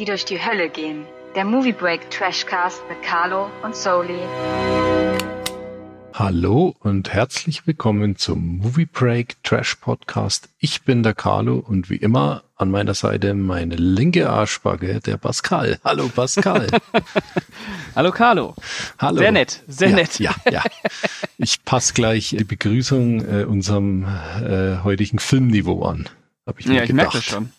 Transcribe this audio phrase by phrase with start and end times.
[0.00, 1.04] die durch die Hölle gehen.
[1.36, 4.18] Der Movie Break Trashcast mit Carlo und Soli.
[6.14, 10.48] Hallo und herzlich willkommen zum Movie Break Trash Podcast.
[10.58, 15.78] Ich bin der Carlo und wie immer an meiner Seite meine linke Arschbacke, der Pascal.
[15.84, 16.68] Hallo Pascal.
[17.94, 18.54] Hallo Carlo.
[18.98, 19.18] Hallo.
[19.18, 20.18] Sehr nett, sehr ja, nett.
[20.18, 20.62] Ja, ja.
[21.36, 26.08] Ich passe gleich die Begrüßung äh, unserem äh, heutigen Filmniveau an.
[26.46, 27.12] Hab ich mir ja, ich gedacht.
[27.12, 27.52] merke das schon.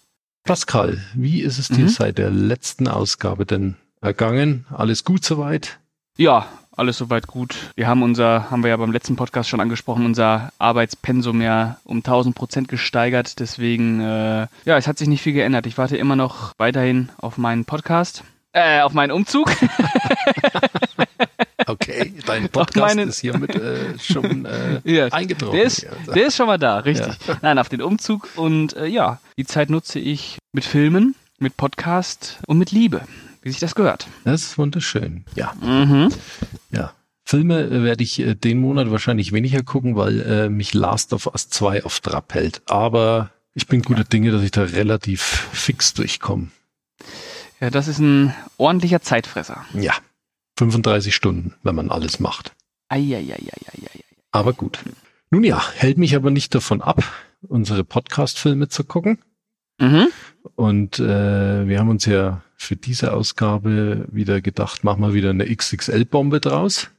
[0.44, 1.90] Pascal, wie ist es dir Mhm.
[1.90, 4.66] seit der letzten Ausgabe denn ergangen?
[4.72, 5.80] Alles gut soweit?
[6.17, 7.55] Ja, alles soweit gut.
[7.76, 11.98] Wir haben unser, haben wir ja beim letzten Podcast schon angesprochen, unser Arbeitspensum ja um
[11.98, 13.40] 1000 Prozent gesteigert.
[13.40, 15.67] Deswegen, äh, ja, es hat sich nicht viel geändert.
[15.67, 18.23] Ich warte immer noch weiterhin auf meinen Podcast.
[18.53, 19.52] Äh, auf meinen Umzug.
[21.68, 25.56] Okay, dein Podcast meinen- ist hiermit äh, schon äh, Ja, eingetroffen.
[25.56, 27.14] Der ist, der ist schon mal da, richtig.
[27.42, 28.30] Nein, auf den Umzug.
[28.36, 33.02] Und äh, ja, die Zeit nutze ich mit Filmen, mit Podcast und mit Liebe,
[33.42, 34.08] wie sich das gehört.
[34.23, 35.26] Das ist wunderschön.
[35.36, 36.09] Ja, Mhm.
[36.72, 36.94] ja.
[37.23, 41.28] Filme äh, werde ich äh, den Monat wahrscheinlich weniger gucken, weil äh, mich Last of
[41.28, 42.62] Us 2 auf Trab hält.
[42.66, 46.48] Aber ich bin guter Dinge, dass ich da relativ fix durchkomme.
[47.62, 49.64] Ja, das ist ein ordentlicher Zeitfresser.
[49.73, 49.94] Ja,
[50.62, 52.54] 35 Stunden, wenn man alles macht.
[52.88, 53.42] Eieieiei.
[54.31, 54.78] Aber gut.
[55.31, 57.03] Nun ja, hält mich aber nicht davon ab,
[57.42, 59.18] unsere Podcast-Filme zu gucken.
[59.80, 60.09] Mhm.
[60.56, 65.45] Und äh, wir haben uns ja für diese Ausgabe wieder gedacht, machen wir wieder eine
[65.53, 66.90] XXL-Bombe draus.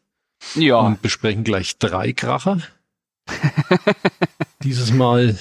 [0.57, 0.79] Ja.
[0.81, 2.59] und besprechen gleich drei Kracher.
[4.65, 5.39] Dieses Mal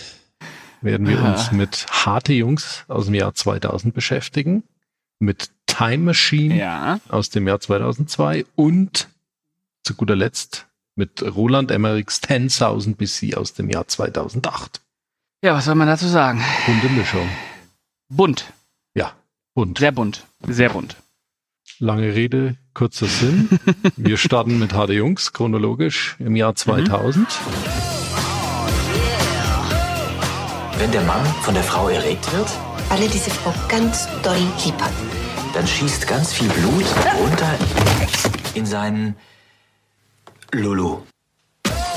[0.81, 1.53] werden wir uns Ah.
[1.55, 4.61] mit harte Jungs aus dem Jahr 2000 beschäftigen,
[5.17, 6.99] mit Time Machine ja.
[7.07, 9.07] aus dem Jahr 2002 und
[9.83, 14.81] zu guter Letzt mit Roland Emmerichs 10.000 BC aus dem Jahr 2008.
[15.43, 16.43] Ja, was soll man dazu sagen?
[16.65, 17.27] Bunte Mischung.
[18.09, 18.51] Bunt.
[18.93, 19.13] Ja,
[19.55, 19.79] bunt.
[19.79, 20.27] Sehr bunt.
[20.47, 20.97] Sehr bunt.
[21.79, 23.49] Lange Rede, kurzer Sinn.
[23.95, 27.27] Wir starten mit harte Jungs, chronologisch im Jahr 2000.
[30.77, 32.49] Wenn der Mann von der Frau erregt wird,
[32.89, 35.20] er diese Frau ganz doll lieb hat.
[35.53, 36.85] Dann schießt ganz viel Blut
[37.19, 37.57] runter
[38.53, 39.15] in seinen
[40.51, 41.01] Lulu.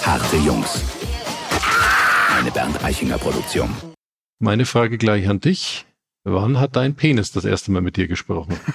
[0.03, 0.83] Harte Jungs.
[2.37, 3.75] Eine Bernd Eichinger Produktion.
[4.39, 5.87] Meine Frage gleich an dich.
[6.25, 8.59] Wann hat dein Penis das erste Mal mit dir gesprochen?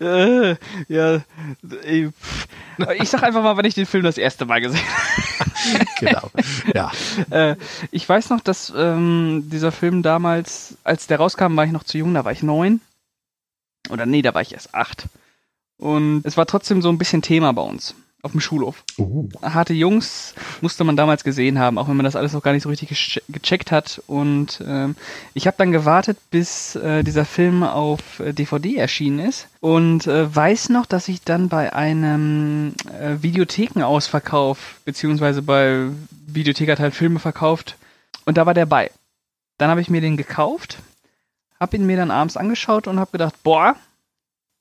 [0.00, 0.54] Äh,
[0.86, 1.20] ja.
[1.84, 2.08] Ich,
[3.00, 4.86] ich sag einfach mal, wenn ich den Film das erste Mal gesehen
[6.00, 6.30] genau.
[6.74, 6.90] Ja.
[7.30, 7.56] Äh,
[7.90, 11.98] ich weiß noch, dass ähm, dieser Film damals, als der rauskam, war ich noch zu
[11.98, 12.80] jung, da war ich neun.
[13.90, 15.06] Oder nee, da war ich erst acht.
[15.78, 17.94] Und es war trotzdem so ein bisschen Thema bei uns.
[18.20, 18.82] Auf dem Schulhof.
[18.96, 19.28] Oh.
[19.42, 22.64] harte Jungs musste man damals gesehen haben, auch wenn man das alles noch gar nicht
[22.64, 24.02] so richtig gecheckt hat.
[24.08, 24.96] Und ähm,
[25.34, 30.34] ich habe dann gewartet, bis äh, dieser Film auf äh, DVD erschienen ist und äh,
[30.34, 35.86] weiß noch, dass ich dann bei einem äh, Videothekenausverkauf beziehungsweise bei
[36.26, 37.76] Videothek hat halt Filme verkauft
[38.24, 38.90] und da war der bei.
[39.58, 40.78] Dann habe ich mir den gekauft,
[41.60, 43.76] habe ihn mir dann abends angeschaut und habe gedacht, boah,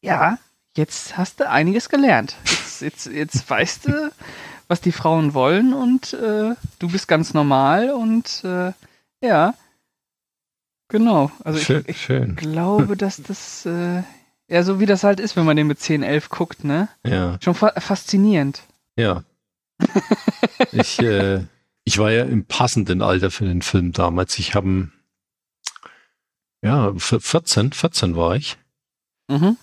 [0.02, 0.38] ja,
[0.76, 2.36] jetzt hast du einiges gelernt.
[2.46, 4.12] Jetzt, jetzt, jetzt weißt du,
[4.68, 8.74] was die Frauen wollen und äh, du bist ganz normal und äh,
[9.24, 9.54] ja,
[10.90, 11.32] genau.
[11.44, 12.36] Also schön, ich, ich schön.
[12.36, 14.04] glaube, dass das äh,
[14.50, 16.90] ja so wie das halt ist, wenn man den mit 10, 11 guckt, ne?
[17.06, 18.64] Ja, Schon fa faszinierend.
[18.98, 19.24] ja.
[20.72, 21.46] Ich, äh,
[21.86, 24.38] ich war ja im passenden Alter für den Film damals.
[24.40, 24.90] Ich habe,
[26.62, 28.58] ja, v- 14, 14 war ich.
[29.30, 29.56] Mhm.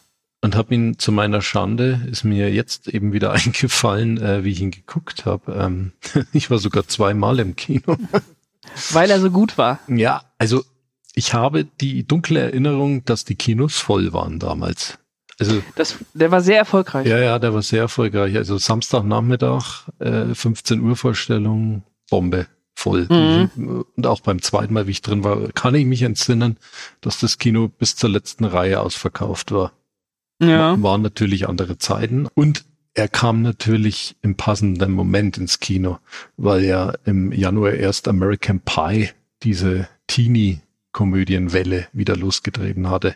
[0.44, 4.60] Und habe ihn zu meiner Schande, ist mir jetzt eben wieder eingefallen, äh, wie ich
[4.60, 5.54] ihn geguckt habe.
[5.54, 5.92] Ähm,
[6.34, 7.96] ich war sogar zweimal im Kino.
[8.90, 9.78] Weil er so gut war.
[9.88, 10.62] Ja, also
[11.14, 14.98] ich habe die dunkle Erinnerung, dass die Kinos voll waren damals.
[15.38, 17.06] Also Das, der war sehr erfolgreich.
[17.06, 18.36] ja, ja, der war sehr erfolgreich.
[18.36, 23.06] Also Samstagnachmittag, äh, 15 Uhr Vorstellung, Bombe, voll.
[23.08, 23.86] Mhm.
[23.96, 26.58] Und auch beim zweiten Mal, wie ich drin war, kann ich mich entsinnen,
[27.00, 29.72] dass das Kino bis zur letzten Reihe ausverkauft war.
[30.40, 30.80] Ja.
[30.82, 32.26] Waren natürlich andere Zeiten.
[32.34, 32.64] Und
[32.94, 35.98] er kam natürlich im passenden Moment ins Kino,
[36.36, 39.10] weil ja im Januar erst American Pie
[39.42, 43.14] diese Teenie-Komödienwelle wieder losgetreten hatte.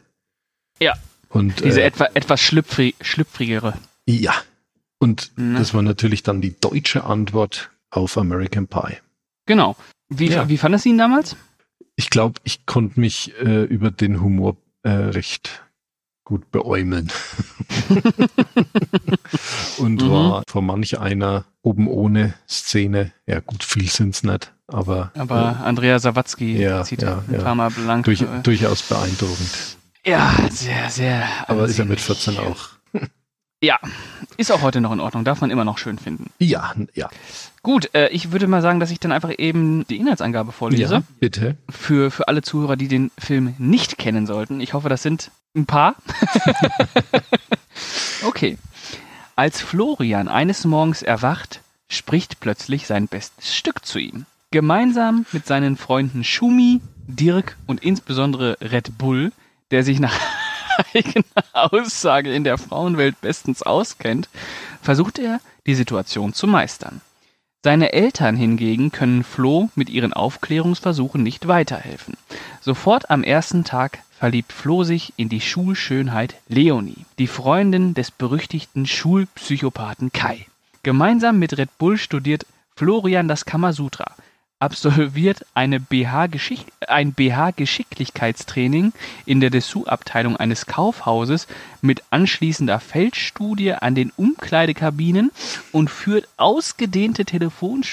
[0.80, 0.94] Ja.
[1.28, 3.74] Und Diese äh, etwa, etwas schlüpfri schlüpfrigere.
[4.06, 4.34] ja.
[5.00, 5.56] Und Ne?
[5.60, 8.96] das war natürlich dann die deutsche Antwort auf American Pie.
[9.46, 9.76] Genau.
[10.08, 10.48] Wie, Ja.
[10.48, 11.36] wie fandest du ihn damals?
[11.94, 15.62] Ich glaube, ich konnte mich äh, über den Humor äh, recht
[16.28, 17.10] gut beäumeln.
[19.78, 20.10] Und Mhm.
[20.10, 25.98] war vor manch einer oben ohne Szene, ja gut, viel sind's nicht, aber, Aber Andrea
[25.98, 27.42] Sawatzki Ja, zieht ja, ein ja.
[27.42, 28.04] paar Mal blank.
[28.04, 29.76] durch, äh, durchaus beeindruckend.
[30.04, 31.25] ja, sehr, sehr.
[31.46, 32.25] Aber ist ja mit ansehnlich.
[32.34, 32.69] 14 auch.
[33.60, 33.76] Ja,
[34.36, 36.30] ist auch heute noch in Ordnung, darf man immer noch schön finden.
[36.38, 37.10] Ja, ja.
[37.64, 40.94] Gut, äh, ich würde mal sagen, dass ich dann einfach eben die Inhaltsangabe vorlese.
[40.94, 41.56] Ja, bitte.
[41.69, 44.60] Für, für alle Zuhörer, die den Film nicht kennen sollten.
[44.60, 45.96] Ich hoffe, das sind ein paar.
[48.26, 48.58] okay.
[49.36, 54.26] Als Florian eines Morgens erwacht, spricht plötzlich sein bestes Stück zu ihm.
[54.50, 59.32] Gemeinsam mit seinen Freunden Schumi, Dirk und insbesondere Red Bull,
[59.70, 60.18] der sich nach
[60.94, 64.28] eigener Aussage in der Frauenwelt bestens auskennt,
[64.82, 67.00] versucht er, die Situation zu meistern.
[67.64, 72.16] Seine Eltern hingegen können Flo mit ihren Aufklärungsversuchen nicht weiterhelfen.
[72.60, 78.86] Sofort am ersten Tag verliebt Flo sich in die Schulschönheit Leonie, die Freundin des berüchtigten
[78.86, 80.46] Schulpsychopathen Kai.
[80.82, 82.44] Gemeinsam mit Red Bull studiert
[82.74, 84.12] Florian das Kamasutra,
[84.60, 88.93] absolviert eine BH-Geschick ein BH-Geschicklichkeitstraining
[89.26, 91.46] in der Dessous-Abteilung eines Kaufhauses
[91.81, 95.31] mit anschließender Feldstudie an den Umkleidekabinen
[95.72, 97.84] und führt ausgedehnte Telefon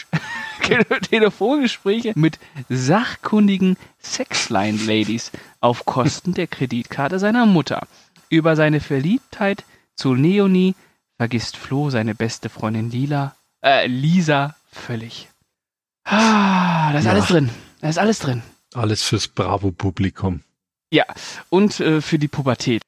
[1.10, 2.40] Telefongespräche mit
[2.70, 7.88] sachkundigen Sexline-Ladies auf Kosten der Kreditkarte seiner Mutter.
[8.30, 9.64] Über seine Verliebtheit
[9.96, 10.76] zu Leonie
[11.18, 15.30] vergisst Flo seine beste Freundin Lila, äh, Lisa völlig.
[16.06, 17.12] Ah, da ist Ja.
[17.12, 17.50] alles drin.
[17.82, 18.42] Da ist alles drin.
[18.74, 20.42] Alles fürs Bravo-Publikum.
[20.92, 21.06] Ja,
[21.50, 22.82] und äh, für die Pubertät.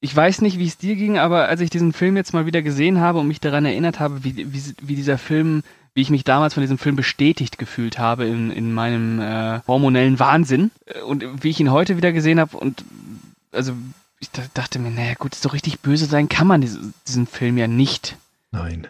[0.00, 2.62] Ich weiß nicht, wie es dir ging, aber als ich diesen Film jetzt mal wieder
[2.62, 5.62] gesehen habe und mich daran erinnert habe, wie, wie, wie dieser Film,
[5.94, 10.18] wie ich mich damals von diesem Film bestätigt gefühlt habe in, in meinem äh, hormonellen
[10.18, 12.84] Wahnsinn äh, und wie ich ihn heute wieder gesehen habe und
[13.52, 13.72] also
[14.20, 16.78] ich da- dachte mir, naja gut, so richtig böse sein kann man diese,
[17.08, 18.16] diesen Film ja nicht.
[18.52, 18.86] Nein.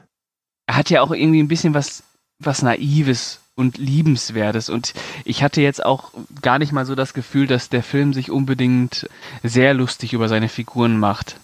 [0.67, 2.03] Er hat ja auch irgendwie ein bisschen was,
[2.41, 4.69] was Naives und Liebenswertes.
[4.71, 4.95] Und
[5.25, 6.13] ich hatte jetzt auch
[6.43, 9.09] gar nicht mal so das Gefühl, dass der Film sich unbedingt
[9.43, 11.41] sehr lustig über seine Figuren macht.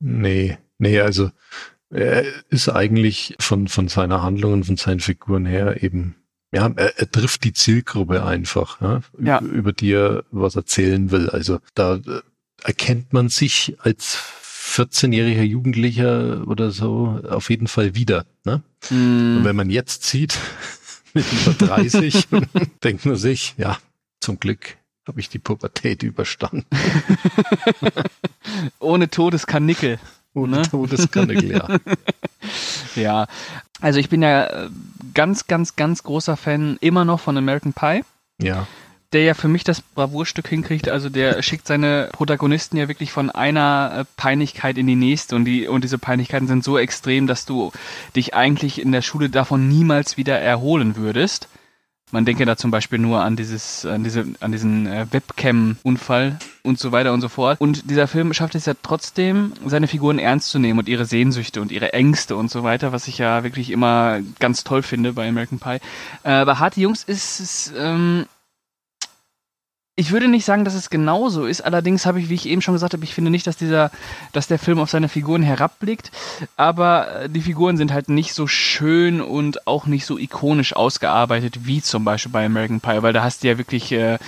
[0.00, 1.30] Nee, nee, also
[1.90, 6.16] er ist eigentlich von, von seiner Handlung und von seinen Figuren her eben,
[6.52, 9.38] ja, er, er trifft die Zielgruppe einfach, ja, Ja.
[9.40, 11.30] Über, über die er was erzählen will.
[11.30, 12.20] Also da äh,
[12.64, 14.18] erkennt man sich als
[14.66, 18.24] 14-jähriger Jugendlicher oder so auf jeden Fall wieder.
[18.44, 18.62] Ne?
[18.88, 20.36] Hm, Und wenn man jetzt sieht,
[21.14, 22.28] mit über 30,
[22.84, 23.78] denkt man sich, ja,
[24.20, 24.76] zum Glück
[25.06, 26.66] habe ich die Pubertät überstanden.
[28.78, 29.98] ohne Todeskarnickel.
[30.34, 30.62] Ohne Ne?
[30.62, 31.78] Todeskanäle, ja.
[32.96, 33.26] Ja,
[33.80, 34.70] also ich bin ja äh,
[35.14, 38.02] ganz, ganz, ganz großer Fan immer noch von American Pie.
[38.40, 38.66] Ja,
[39.14, 40.88] der ja für mich das Bravourstück hinkriegt.
[40.88, 45.44] Also der schickt seine Protagonisten ja wirklich von einer äh, Peinlichkeit in die nächste und
[45.44, 47.72] die und diese Peinlichkeiten sind so extrem, dass du
[48.14, 51.48] dich eigentlich in der Schule davon niemals wieder erholen würdest.
[52.14, 56.78] Man denke da zum Beispiel nur an dieses, an diese, an diesen äh, Webcam-Unfall und
[56.78, 57.60] so weiter und so fort.
[57.60, 61.60] Und dieser Film schafft es ja trotzdem, seine Figuren ernst zu nehmen und ihre Sehnsüchte
[61.60, 65.28] und ihre Ängste und so weiter, was ich ja wirklich immer ganz toll finde bei
[65.28, 65.78] American Pie.
[66.22, 68.26] Äh, bei Harte Jungs ist es, ähm,
[69.96, 71.60] ich würde nicht sagen, dass es genauso ist.
[71.60, 73.92] Allerdings habe ich, wie ich eben schon gesagt habe, ich finde nicht, dass dieser,
[74.32, 76.10] dass der Film auf seine Figuren herabblickt.
[76.56, 81.60] Aber äh, die Figuren sind halt nicht so schön und auch nicht so ikonisch ausgearbeitet
[81.66, 84.18] wie zum Beispiel bei American Pie, weil da hast du ja wirklich, äh,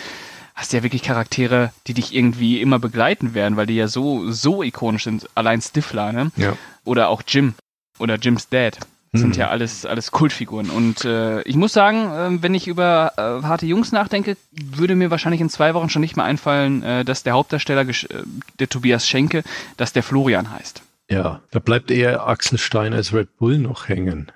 [0.55, 4.31] hast du ja wirklich Charaktere, die dich irgendwie immer begleiten werden, weil die ja so,
[4.31, 5.29] so ikonisch sind.
[5.35, 6.31] Allein Stifler, ne?
[6.37, 6.57] ja.
[6.85, 7.55] Oder auch Jim
[7.99, 8.79] oder Jim's Dad.
[9.17, 9.41] Das sind Mhm.
[9.41, 10.69] ja alles, alles Kultfiguren.
[10.71, 15.11] Und äh, ich muss sagen, äh, wenn ich über äh, harte Jungs nachdenke, würde mir
[15.11, 17.95] wahrscheinlich in zwei Wochen schon nicht mehr einfallen, äh, dass der Hauptdarsteller, äh,
[18.59, 19.43] der Tobias Schenke,
[19.77, 20.83] dass der Florian heißt.
[21.11, 24.31] Ja, da bleibt eher Axel Stein als Red Bull noch hängen.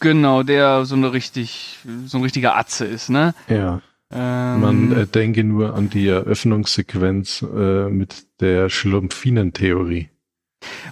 [0.00, 3.34] Genau, der so eine richtig, so ein richtiger Atze ist, ne?
[3.48, 3.80] Ja,
[4.12, 10.08] Ähm, man äh, denke nur an die Eröffnungssequenz äh, mit der Schlumpfinen-Theorie.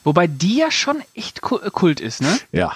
[0.05, 2.37] wobei die ja schon echt Ku- Kult ist, ne?
[2.53, 2.73] Ja,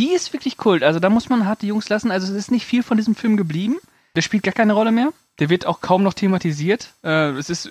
[0.00, 0.82] Die ist wirklich Kult.
[0.82, 2.10] Also da muss man harte Jungs lassen.
[2.10, 3.76] Also es ist nicht viel von diesem Film geblieben.
[4.16, 5.12] Der spielt gar keine Rolle mehr.
[5.38, 6.94] Der wird auch kaum noch thematisiert.
[7.04, 7.70] Äh, es ist,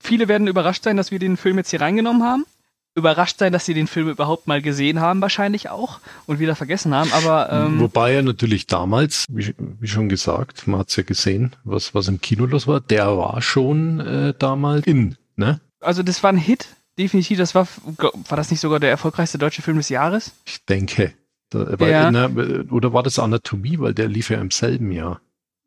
[0.00, 2.46] viele werden überrascht sein, dass wir den Film jetzt hier reingenommen haben.
[2.94, 6.94] Überrascht sein, dass sie den Film überhaupt mal gesehen haben, wahrscheinlich auch und wieder vergessen
[6.94, 7.12] haben.
[7.12, 11.94] Aber ähm, wobei er natürlich damals, wie, wie schon gesagt, man hat's ja gesehen, was,
[11.94, 15.60] was im Kino los war, der war schon äh, damals in, ne?
[15.80, 17.38] also das war ein Hit, definitiv.
[17.38, 20.32] Das war, war das nicht sogar der erfolgreichste deutsche Film des Jahres?
[20.44, 21.12] Ich denke.
[21.54, 22.10] Da, weil, Ja.
[22.10, 25.20] ne, oder war das Anatomie, weil der lief ja im selben Jahr.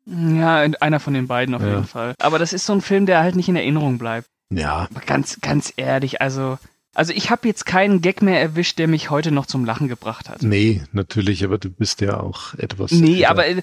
[0.06, 1.68] Ja, einer von den beiden auf Ja.
[1.70, 2.14] jeden Fall.
[2.18, 4.26] Aber das ist so ein Film, der halt nicht in Erinnerung bleibt.
[4.50, 6.58] Ja, Aber ganz, ganz ehrlich, also,
[6.94, 10.28] also ich habe jetzt keinen Gag mehr erwischt, der mich heute noch zum Lachen gebracht
[10.30, 10.42] hat.
[10.42, 12.92] nee, natürlich, aber du bist ja auch etwas.
[12.92, 13.30] Nee, älter.
[13.30, 13.62] aber äh,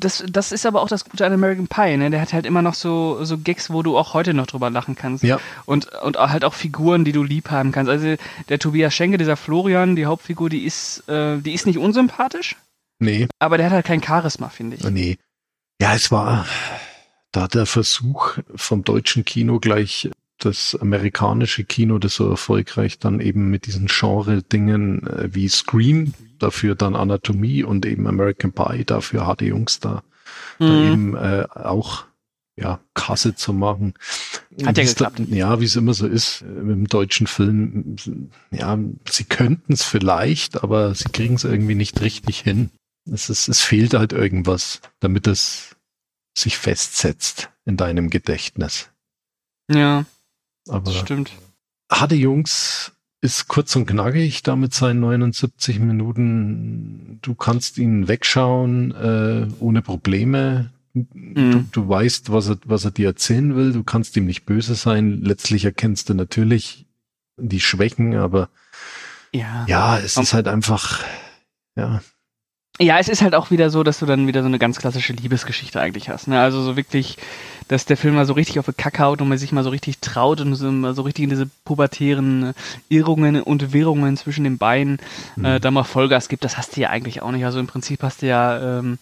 [0.00, 2.10] das, das ist aber auch das Gute an American Pie, ne?
[2.10, 4.96] Der hat halt immer noch so, so Gags, wo du auch heute noch drüber lachen
[4.96, 5.22] kannst.
[5.24, 5.38] Ja.
[5.66, 7.90] Und, und halt auch Figuren, die du lieb haben kannst.
[7.90, 8.16] Also
[8.48, 12.56] der Tobias Schenke, dieser Florian, die Hauptfigur, die ist, äh, die ist nicht unsympathisch,
[13.00, 14.84] Nee, aber der hat halt kein Charisma, finde ich.
[14.84, 15.18] nee.
[15.82, 16.46] Ja, es war
[17.32, 20.08] da der Versuch vom deutschen Kino gleich
[20.44, 26.74] das amerikanische Kino, das so erfolgreich dann eben mit diesen Genre-Dingen äh, wie Scream, dafür
[26.74, 30.02] dann Anatomie und eben American Pie, dafür harte Jungs da,
[30.58, 30.92] da Mhm.
[30.92, 32.04] eben äh, auch
[32.56, 33.94] ja, Kasse zu machen.
[34.64, 35.28] Hat ja Wie's da- geklappt.
[35.32, 37.96] ja, wie es immer so ist äh, dem deutschen Film.
[38.52, 38.78] Ja,
[39.10, 42.70] sie könnten es vielleicht, aber sie kriegen es irgendwie nicht richtig hin.
[43.12, 45.74] Es, ist, es fehlt halt irgendwas, damit es
[46.36, 48.90] sich festsetzt in deinem Gedächtnis.
[49.70, 50.04] Ja,
[50.68, 51.32] Aber das stimmt.
[51.90, 57.18] Harte Jungs ist kurz und knackig, da mit seinen 79 Minuten.
[57.22, 60.70] Du kannst ihn wegschauen äh, ohne Probleme.
[60.94, 61.06] Du,
[61.40, 61.68] Mhm.
[61.72, 63.72] du weißt, was er, was er dir erzählen will.
[63.72, 65.22] Du kannst ihm nicht böse sein.
[65.22, 66.86] Letztlich erkennst du natürlich
[67.36, 68.48] die Schwächen, aber
[69.32, 69.64] Ja.
[69.68, 71.02] ja, es ist halt einfach,
[71.76, 72.00] ja,
[72.80, 75.12] Ja, es ist halt auch wieder so, dass du dann wieder so eine ganz klassische
[75.12, 76.26] Liebesgeschichte eigentlich hast.
[76.26, 76.40] Ne?
[76.40, 77.18] Also so wirklich,
[77.68, 79.70] dass der Film mal so richtig auf die Kacke haut und man sich mal so
[79.70, 82.54] richtig traut und so, mal so richtig in diese pubertären äh,
[82.88, 84.98] Irrungen und Wirrungen zwischen den Beinen
[85.40, 86.42] äh, da mal Vollgas gibt.
[86.42, 87.44] Das hast du ja eigentlich auch nicht.
[87.44, 88.98] Also im Prinzip hast du ja ähm,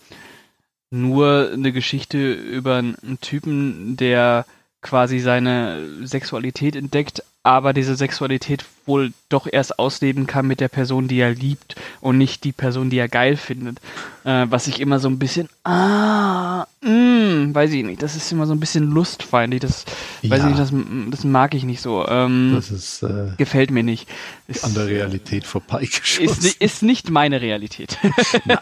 [0.90, 4.44] nur eine Geschichte über einen Typen, der
[4.82, 11.08] quasi seine Sexualität entdeckt, aber diese Sexualität wohl doch erst ausleben kann mit der Person,
[11.08, 13.78] die er liebt und nicht die Person, die er geil findet.
[14.24, 17.11] Äh, was ich immer so ein bisschen, ah, mm,
[17.54, 19.60] weiß ich nicht, das ist immer so ein bisschen lustfeindlich.
[19.60, 19.84] Das,
[20.22, 20.36] weiß Ja.
[20.38, 20.72] ich nicht, das,
[21.10, 22.06] das mag ich nicht so.
[22.06, 24.08] Ähm, das ist äh, gefällt mir nicht.
[24.48, 26.44] Ist, an der Realität vorbeigeschossen.
[26.44, 27.98] ist, ist nicht meine Realität.
[28.46, 28.52] äh,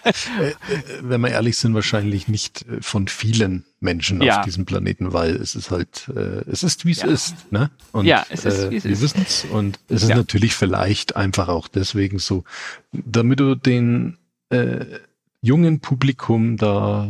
[0.48, 0.54] äh,
[1.02, 4.38] wenn wir ehrlich sind, wahrscheinlich nicht äh, von vielen Menschen Ja.
[4.38, 7.08] auf diesem Planeten, weil es ist halt, äh, es ist wie es Ja.
[7.08, 7.70] ist, ne?
[7.92, 9.02] Und, Ja, es ist, äh, wie es wir ist.
[9.02, 12.44] wissen's und es ist natürlich vielleicht einfach auch deswegen so,
[12.92, 14.18] damit du den
[14.50, 14.84] äh,
[15.42, 17.08] jungen Publikum da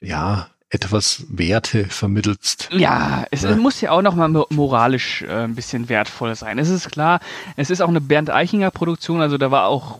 [0.00, 2.70] ja etwas Werte vermittelst.
[2.72, 3.54] Ja, es Ja.
[3.56, 6.58] muss ja auch nochmal moralisch äh, ein bisschen wertvoll sein.
[6.58, 7.20] Es ist klar,
[7.56, 9.98] es ist auch eine Bernd Eichinger Produktion, also da war auch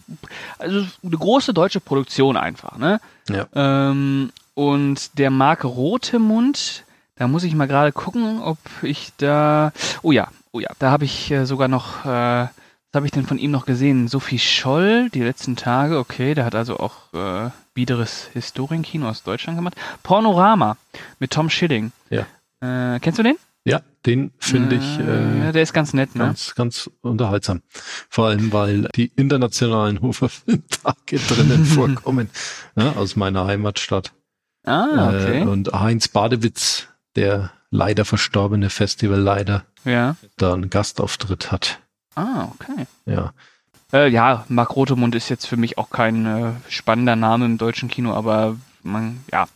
[0.58, 3.00] also eine große deutsche Produktion einfach, ne?
[3.28, 3.46] Ja.
[3.54, 6.84] Ähm, und der Marc Rotemund,
[7.16, 9.72] da muss ich mal gerade gucken, ob ich da.
[10.02, 12.04] Oh ja, oh ja, da habe ich äh, sogar noch.
[12.06, 12.46] Äh,
[12.92, 14.06] was habe ich denn von ihm noch gesehen?
[14.06, 19.56] Sophie Scholl, die letzten Tage, okay, der hat also auch äh, biederes Historienkino aus Deutschland
[19.56, 19.76] gemacht.
[20.02, 20.76] Pornorama
[21.18, 21.92] mit Tom Schilling.
[22.10, 22.26] Ja.
[22.60, 23.36] Äh, kennst du den?
[23.64, 26.24] Ja, den finde ich Äh, äh, der ist ganz nett, ne?
[26.24, 27.62] ganz, ganz unterhaltsam.
[28.10, 32.28] Vor allem, weil die internationalen Hofer Filmtage drinnen vorkommen,
[32.76, 34.12] ja, aus meiner Heimatstadt.
[34.66, 35.40] Ah, okay.
[35.40, 40.16] Äh, und Heinz Badewitz, der leider verstorbene Festivalleiter, ja.
[40.36, 41.81] da einen Gastauftritt hat.
[42.14, 42.86] Ah, okay.
[43.06, 43.32] Ja,
[43.92, 47.88] Äh, ja, Marc Rotemund ist jetzt für mich auch kein äh, spannender Name im deutschen
[47.90, 49.46] Kino, aber man, ja,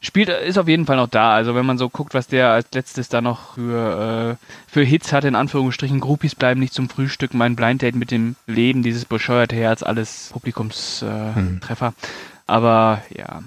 [0.00, 1.32] spielt, ist auf jeden Fall noch da.
[1.34, 5.12] Also wenn man so guckt, was der als letztes da noch für, äh, für Hits
[5.12, 9.04] hatte, in Anführungsstrichen, Groupies bleiben nicht zum Frühstück, mein Blind Date mit dem Leben, dieses
[9.04, 11.86] bescheuerte Herz, alles Publikumstreffer.
[11.86, 11.94] Äh, Hm.
[12.46, 13.42] Aber ja,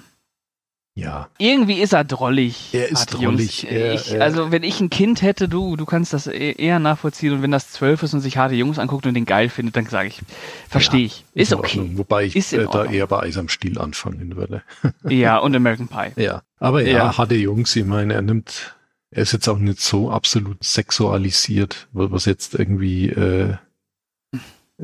[0.97, 2.69] ja, irgendwie ist er drollig.
[2.73, 6.25] Er ist drollig, er- ich, also wenn ich ein Kind hätte, du, du kannst das
[6.27, 9.25] e- eher nachvollziehen und wenn das zwölf ist und sich harte Jungs anguckt und den
[9.25, 10.21] geil findet, dann sage ich,
[10.69, 11.25] verstehe Ja, ich.
[11.33, 11.91] Ist in okay.
[11.95, 14.63] Wobei ich Ist äh, da eher bei Eis am Stiel anfangen würde.
[15.09, 16.13] Ja, und American Pie.
[16.21, 17.17] Ja, aber ja, Ja.
[17.17, 18.75] harte Jungs, ich meine, er nimmt,
[19.11, 23.55] er ist jetzt auch nicht so absolut sexualisiert, was jetzt irgendwie äh,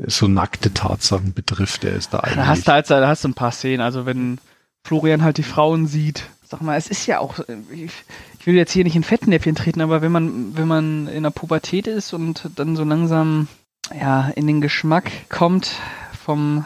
[0.06, 1.84] so nackte Tatsachen betrifft.
[1.84, 2.36] Er ist da eigentlich.
[2.36, 3.80] Da hast du halt da hast du ein paar Szenen.
[3.80, 4.38] Also wenn
[4.84, 7.92] Florian halt die Frauen sieht, sag mal, es ist ja auch, äh, ich,
[8.38, 11.30] ich will jetzt hier nicht in Fettnäpfchen treten, aber wenn man, wenn man in der
[11.30, 13.48] Pubertät ist und dann so langsam
[13.98, 15.76] ja in den Geschmack kommt
[16.24, 16.64] vom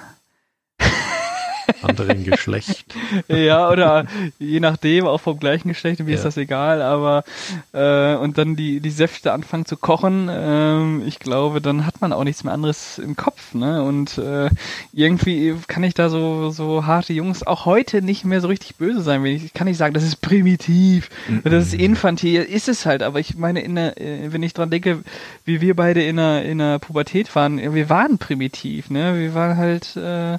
[1.83, 2.95] anderen Geschlecht.
[3.29, 4.07] ja, oder
[4.39, 6.25] je nachdem, auch vom gleichen Geschlecht, mir ist Ja.
[6.27, 7.25] das egal, aber
[7.73, 12.13] äh, und dann die, die Säfte anfangen zu kochen, ähm, ich glaube, dann hat man
[12.13, 13.83] auch nichts mehr anderes im Kopf, ne?
[13.83, 14.49] Und äh,
[14.93, 19.01] irgendwie kann ich da so, so harte Jungs auch heute nicht mehr so richtig böse
[19.03, 19.23] sein.
[19.23, 21.09] Wenn ich ich kann nicht sagen, das ist primitiv,
[21.45, 24.71] das ist infantil, ist es halt, aber ich meine, in der, äh, wenn ich dran
[24.71, 25.03] denke,
[25.45, 29.19] wie wir beide in der, in der Pubertät waren, wir waren primitiv, ne?
[29.19, 30.39] Wir waren halt äh,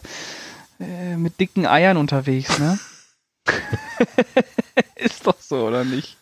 [0.80, 2.80] äh, mit dicken Eiern unterwegs, ne?
[4.96, 6.18] ist doch so, oder nicht?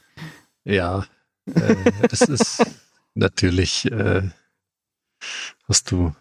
[0.63, 1.05] Ja,
[1.53, 1.75] äh,
[2.11, 2.65] es ist
[3.13, 4.23] natürlich, äh,
[5.67, 6.13] hast du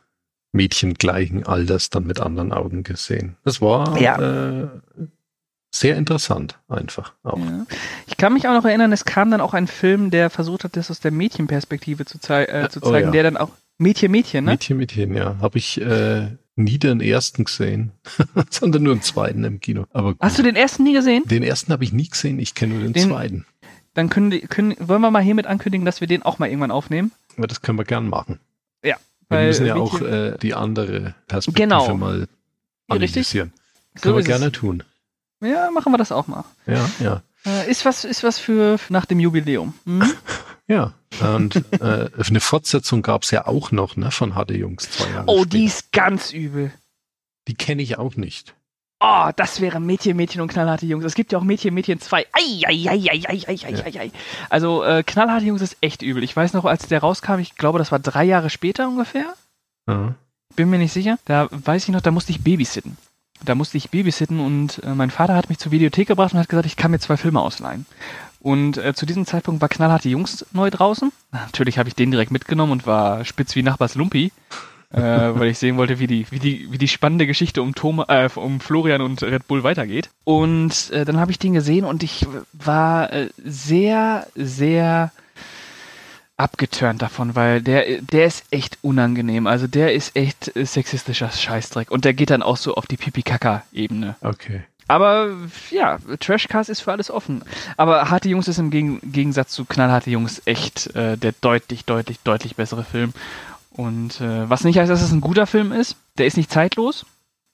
[0.53, 3.37] Mädchen gleichen Alters dann mit anderen Augen gesehen.
[3.45, 4.19] Das war Ja.
[4.63, 4.69] äh,
[5.75, 7.39] sehr interessant einfach auch.
[7.39, 7.67] Ja.
[8.07, 10.77] Ich kann mich auch noch erinnern, es kam dann auch ein Film, der versucht hat,
[10.77, 13.13] das aus der Mädchenperspektive zu, zei äh, zu Oh, zeigen, ja.
[13.13, 14.53] der dann auch Mädchen, Mädchen, ne?
[14.53, 15.37] Mädchen, Mädchen, ja.
[15.41, 17.93] Habe ich äh, nie den ersten gesehen,
[18.51, 19.87] sondern nur den zweiten im Kino.
[19.93, 20.21] Aber gut.
[20.23, 21.25] Hast du den ersten nie gesehen?
[21.27, 23.47] den ersten habe ich nie gesehen, ich kenne nur den, Den- zweiten.
[23.95, 27.13] Dann können, können, wollen wir mal hiermit ankündigen, dass wir den auch mal irgendwann aufnehmen.
[27.37, 28.41] Aber das können wir gern machen.
[28.83, 28.97] Ja.
[29.29, 31.95] Wir müssen ja Mädchen- auch äh, die andere Perspektive Genau.
[31.97, 32.27] mal
[32.89, 33.17] Ja, richtig.
[33.19, 33.53] analysieren.
[33.95, 34.53] So Können wir gerne es.
[34.53, 34.83] tun.
[35.41, 36.45] Ja, machen wir das auch mal.
[36.67, 37.23] Ja, ja.
[37.47, 39.75] Äh, ist was, ist was für nach dem Jubiläum.
[39.85, 40.03] Hm?
[40.67, 45.11] Ja, und äh, eine Fortsetzung gab es ja auch noch, ne, von Harte Jungs zwei
[45.11, 45.51] Jahre Oh, später.
[45.51, 46.73] die ist ganz übel.
[47.49, 48.55] Die kenne ich auch nicht.
[49.01, 51.05] Oh, das wäre Mädchen, Mädchen und knallharte Jungs.
[51.05, 52.27] Es gibt ja auch Mädchen, Mädchen 2.
[52.63, 54.03] Ja.
[54.49, 56.23] Also äh, knallharte Jungs ist echt übel.
[56.23, 59.35] Ich weiß noch, als der rauskam, ich glaube, das war drei Jahre später ungefähr.
[59.87, 60.15] Mhm.
[60.57, 61.19] Bin mir nicht sicher.
[61.27, 62.97] Da weiß ich noch, da musste ich babysitten.
[63.45, 66.49] Da musste ich babysitten und äh, mein Vater hat mich zur Videothek gebracht und hat
[66.49, 67.85] gesagt, ich kann mir zwei Filme ausleihen.
[68.45, 71.11] Und äh, zu diesem Zeitpunkt war Knallharte Jungs neu draußen.
[71.33, 74.33] Natürlich habe ich den direkt mitgenommen und war spitz wie Nachbars Lumpi,
[74.93, 78.07] äh, weil ich sehen wollte, wie die, wie die, wie die spannende Geschichte um, Thomas,
[78.11, 80.11] äh, um Florian und Red Bull weitergeht.
[80.25, 85.11] Und äh, dann habe ich den gesehen und ich war äh, sehr, sehr
[86.37, 89.47] abgeturnt davon, weil der, der ist echt unangenehm.
[89.47, 91.91] Also der ist echt äh, sexistischer Scheißdreck.
[91.91, 94.17] Und der geht dann auch so auf die Pipi-Kaka-Ebene.
[94.21, 94.65] Okay.
[94.89, 95.31] Aber
[95.71, 97.43] ja, Trashcast ist für alles offen.
[97.77, 102.21] Aber Harte Jungs ist im Gegen Gegensatz zu Knallharte Jungs echt äh, der deutlich, deutlich,
[102.21, 103.13] deutlich bessere Film.
[103.71, 107.07] Und äh, was nicht heißt, dass es ein guter Film ist, der ist nicht zeitlos.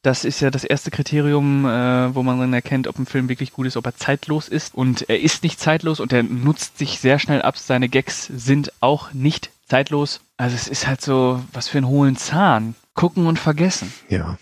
[0.02, 3.52] Das ist ja das erste Kriterium, äh, wo man dann erkennt, ob ein Film wirklich
[3.52, 4.74] gut ist, ob er zeitlos ist.
[4.74, 7.58] Und er ist nicht zeitlos und er nutzt sich sehr schnell ab.
[7.58, 10.20] Seine Gags sind auch nicht zeitlos.
[10.36, 12.74] Also es ist halt so, was für einen hohlen Zahn.
[12.94, 13.92] Gucken und vergessen.
[14.08, 14.38] Ja.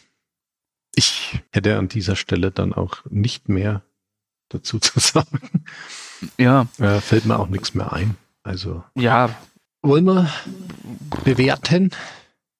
[0.98, 3.82] Ich hätte an dieser Stelle dann auch nicht mehr
[4.48, 5.40] dazu zu sagen.
[6.38, 8.16] Ja, Äh, fällt mir auch nichts mehr ein.
[8.42, 9.30] Also ja,
[9.82, 10.28] wollen wir
[11.24, 11.90] bewerten?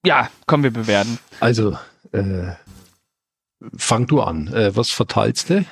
[0.05, 1.19] ja, kommen wir bewerten.
[1.41, 1.77] Also
[2.13, 2.53] äh,
[3.75, 4.47] fang du an.
[4.53, 5.65] Äh, was verteilst du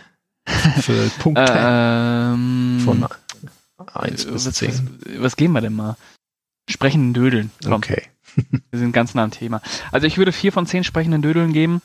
[0.82, 3.08] für Punkte Ähm, von
[3.94, 5.00] 1 äh, bis was, 10?
[5.06, 5.96] was, was geben wir denn mal?
[6.70, 7.52] Sprechenden Dödeln.
[7.64, 8.02] Komm, Okay.
[8.72, 9.62] wir sind ganz nah am Thema.
[9.92, 11.82] Also ich würde vier von zehn sprechenden Dödeln geben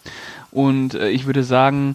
[0.51, 1.95] und äh, ich würde sagen,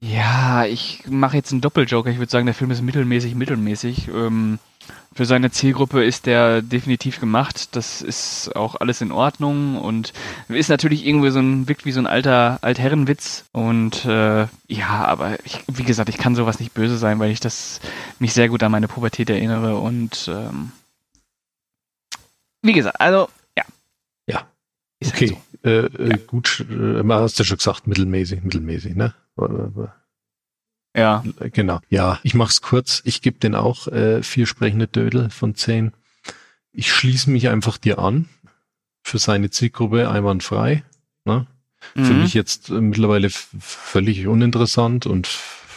[0.00, 2.10] ja, ich mache jetzt einen Doppeljoker.
[2.10, 4.08] Ich würde sagen, der Film ist mittelmäßig, mittelmäßig.
[4.08, 4.58] Ähm,
[5.14, 7.74] für seine Zielgruppe ist der definitiv gemacht.
[7.74, 10.12] Das ist auch alles in Ordnung und
[10.48, 13.44] ist natürlich irgendwie so ein, wirkt wie so ein alter Altherrenwitz.
[13.52, 17.40] Und äh, ja, aber ich, wie gesagt, ich kann sowas nicht böse sein, weil ich
[17.40, 17.80] das
[18.18, 20.72] mich sehr gut an meine Pubertät erinnere und ähm,
[22.62, 23.28] wie gesagt, also.
[25.04, 25.38] Ist halt Okay.
[25.64, 29.14] Äh, äh, Gut, äh, hast du schon gesagt, mittelmäßig, mittelmäßig, ne?
[29.36, 29.88] so.
[30.96, 31.24] Ja.
[31.52, 31.80] Genau.
[31.88, 33.02] Ja, ich mach's kurz.
[33.04, 35.92] Ich gebe den auch äh, vier sprechende Dödel von zehn.
[36.72, 38.28] Ich schließe mich einfach dir an.
[39.02, 40.82] Für seine Zielgruppe einwandfrei.
[41.24, 41.46] Ne?
[41.94, 42.22] Für Mhm.
[42.22, 45.28] mich jetzt äh, mittlerweile völlig uninteressant und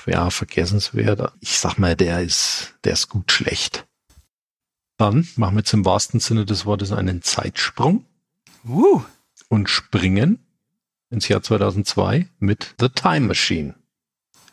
[0.06, 1.34] ja, vergessenswert.
[1.42, 3.86] Ich sag mal, der ist, der ist gut schlecht.
[4.98, 8.06] Dann machen wir jetzt im wahrsten Sinne des Wortes einen Zeitsprung
[8.68, 9.02] Uh.
[9.50, 10.40] Und springen
[11.10, 13.76] ins Jahr 2002 mit The Time Machine,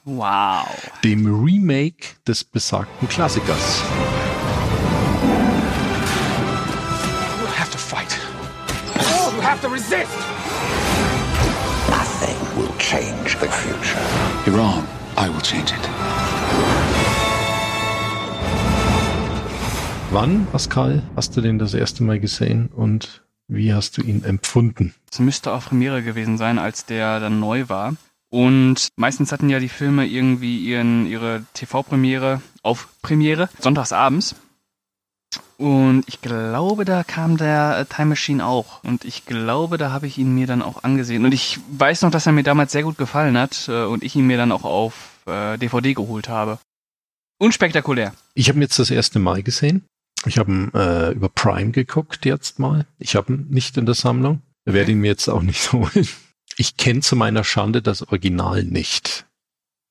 [0.04, 0.66] Wow.
[1.02, 3.82] dem Remake des besagten Klassikers.
[7.40, 8.16] You have to fight.
[9.34, 10.12] You have to resist.
[11.88, 13.98] Nothing will change the future.
[14.46, 14.86] You're wrong.
[15.16, 15.88] I will change it.
[20.10, 24.94] Wann, Pascal, hast du den das erste Mal gesehen und wie hast du ihn empfunden?
[25.10, 27.96] Es müsste auch Premiere gewesen sein, als der dann neu war.
[28.30, 34.34] Und meistens hatten ja die Filme irgendwie ihren, ihre TV-Premiere auf Premiere, sonntagsabends.
[35.56, 38.82] Und ich glaube, da kam der äh, Time Machine auch.
[38.82, 41.24] Und ich glaube, da habe ich ihn mir dann auch angesehen.
[41.24, 44.16] Und ich weiß noch, dass er mir damals sehr gut gefallen hat äh, und ich
[44.16, 46.58] ihn mir dann auch auf äh, DVD geholt habe.
[47.38, 48.14] Unspektakulär.
[48.34, 49.84] Ich habe ihn jetzt das erste Mal gesehen.
[50.26, 52.86] Ich habe ihn äh, über Prime geguckt jetzt mal.
[52.98, 54.42] Ich habe ihn nicht in der Sammlung.
[54.64, 56.08] Werde ihn mir jetzt auch nicht holen.
[56.56, 59.26] Ich kenne zu meiner Schande das Original nicht.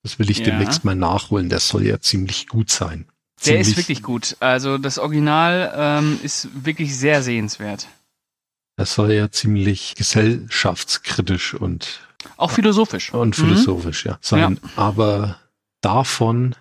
[0.03, 0.45] Das will ich Ja.
[0.45, 1.49] demnächst mal nachholen.
[1.49, 3.05] Der soll ja ziemlich gut sein.
[3.45, 4.37] Der ist wirklich gut.
[4.39, 7.87] Also das Original ähm, ist wirklich sehr sehenswert.
[8.77, 11.99] Er soll ja ziemlich gesellschaftskritisch und,
[12.37, 13.13] Auch philosophisch.
[13.13, 13.43] und Mhm.
[13.43, 14.59] philosophisch ja, sein.
[14.75, 15.37] Aber
[15.81, 16.55] davon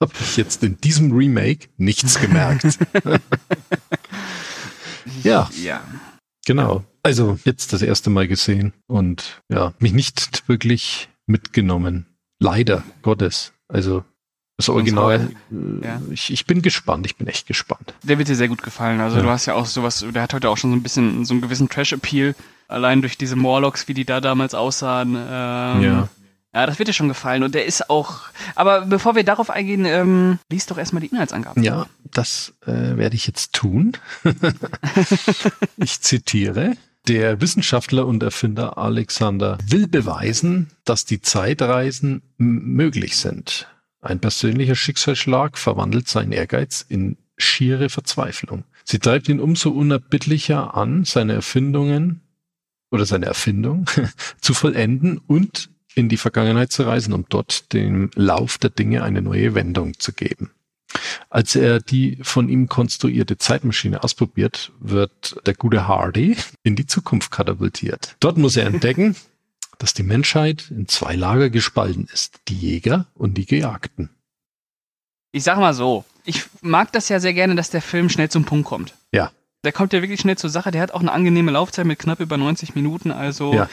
[0.00, 2.78] habe ich jetzt in diesem Remake nichts gemerkt.
[5.22, 5.80] ja, Ja.
[6.44, 6.84] genau.
[7.02, 12.06] Also jetzt das erste Mal gesehen und ja, mich nicht wirklich mitgenommen.
[12.40, 13.52] Leider Gottes.
[13.68, 14.04] Also
[14.56, 15.30] das Original.
[15.52, 16.02] Äh, ja.
[16.10, 17.94] ich, ich bin gespannt, ich bin echt gespannt.
[18.02, 19.00] Der wird dir sehr gut gefallen.
[19.00, 19.22] Also ja.
[19.22, 21.42] du hast ja auch sowas, der hat heute auch schon so ein bisschen so einen
[21.42, 22.34] gewissen Trash-Appeal,
[22.66, 25.10] allein durch diese Morlocks, wie die da damals aussahen.
[25.14, 26.08] Ähm, ja.
[26.56, 27.42] Ja, das wird dir schon gefallen.
[27.42, 28.22] Und der ist auch.
[28.54, 31.62] Aber bevor wir darauf eingehen, ähm, liest doch erstmal die Inhaltsangaben.
[31.62, 33.92] Ja, das äh, werde ich jetzt tun.
[35.76, 36.72] ich zitiere.
[37.08, 43.68] Der Wissenschaftler und Erfinder Alexander will beweisen, dass die Zeitreisen möglich sind.
[44.00, 48.64] Ein persönlicher Schicksalsschlag verwandelt seinen Ehrgeiz in schiere Verzweiflung.
[48.82, 52.22] Sie treibt ihn umso unerbittlicher an, seine Erfindungen
[52.90, 53.84] oder seine Erfindung
[54.40, 59.22] zu vollenden und in die Vergangenheit zu reisen, um dort dem Lauf der Dinge eine
[59.22, 60.52] neue Wendung zu geben.
[61.30, 67.30] Als er die von ihm konstruierte Zeitmaschine ausprobiert, wird der gute Hardy in die Zukunft
[67.30, 68.14] katapultiert.
[68.20, 69.16] Dort muss er entdecken,
[69.78, 74.10] dass die Menschheit in zwei Lager gespalten ist, die Jäger und die Gejagten.
[75.32, 78.44] Ich sag mal so, ich mag das ja sehr gerne, dass der Film schnell zum
[78.44, 78.94] Punkt kommt.
[79.12, 79.32] Ja.
[79.64, 82.20] Der kommt ja wirklich schnell zur Sache, der hat auch eine angenehme Laufzeit mit knapp
[82.20, 83.68] über 90 Minuten, also ja.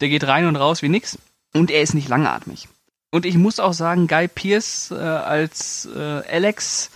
[0.00, 1.18] der geht rein und raus wie nix.
[1.54, 2.68] Und er ist nicht langatmig.
[3.10, 6.90] Und ich muss auch sagen, Guy Pierce äh, als äh, Alex,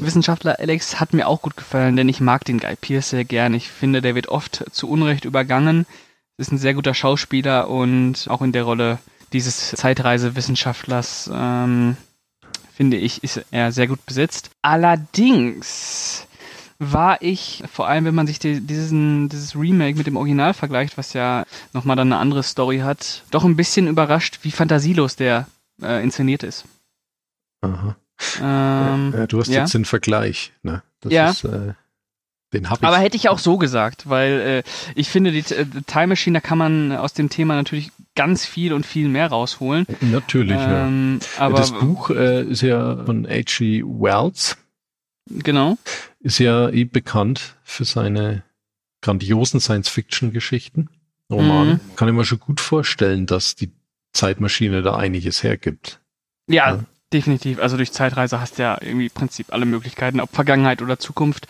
[0.00, 3.52] Wissenschaftler Alex, hat mir auch gut gefallen, denn ich mag den Guy Pierce sehr gern.
[3.52, 5.86] Ich finde, der wird oft zu Unrecht übergangen.
[6.38, 8.98] Ist ein sehr guter Schauspieler und auch in der Rolle
[9.32, 11.96] dieses Zeitreisewissenschaftlers, ähm,
[12.72, 14.50] finde ich, ist er sehr gut besetzt.
[14.62, 16.27] Allerdings
[16.78, 20.96] war ich, vor allem wenn man sich die, diesen, dieses Remake mit dem Original vergleicht,
[20.96, 25.46] was ja nochmal dann eine andere Story hat, doch ein bisschen überrascht, wie fantasielos der
[25.82, 26.64] äh, inszeniert ist.
[27.62, 27.96] Aha.
[28.40, 29.60] Ähm, ja, du hast ja?
[29.60, 30.82] jetzt den Vergleich, ne?
[31.00, 31.30] Das ja.
[31.30, 31.74] Ist, äh,
[32.52, 32.84] den hab ich.
[32.84, 36.40] Aber hätte ich auch so gesagt, weil äh, ich finde, die äh, Time Machine, da
[36.40, 39.86] kann man aus dem Thema natürlich ganz viel und viel mehr rausholen.
[40.00, 41.42] Natürlich, ähm, ja.
[41.42, 43.82] Aber das Buch äh, ist ja von H.G.
[43.84, 44.56] Wells.
[45.30, 45.78] Genau.
[46.20, 48.42] Ist ja eh bekannt für seine
[49.00, 50.90] grandiosen Science-Fiction-Geschichten,
[51.30, 51.74] Romane.
[51.74, 51.96] Mhm.
[51.96, 53.70] Kann ich mir schon gut vorstellen, dass die
[54.12, 56.00] Zeitmaschine da einiges hergibt.
[56.48, 57.58] Ja, ja, definitiv.
[57.58, 61.46] Also durch Zeitreise hast du ja irgendwie im Prinzip alle Möglichkeiten, ob Vergangenheit oder Zukunft.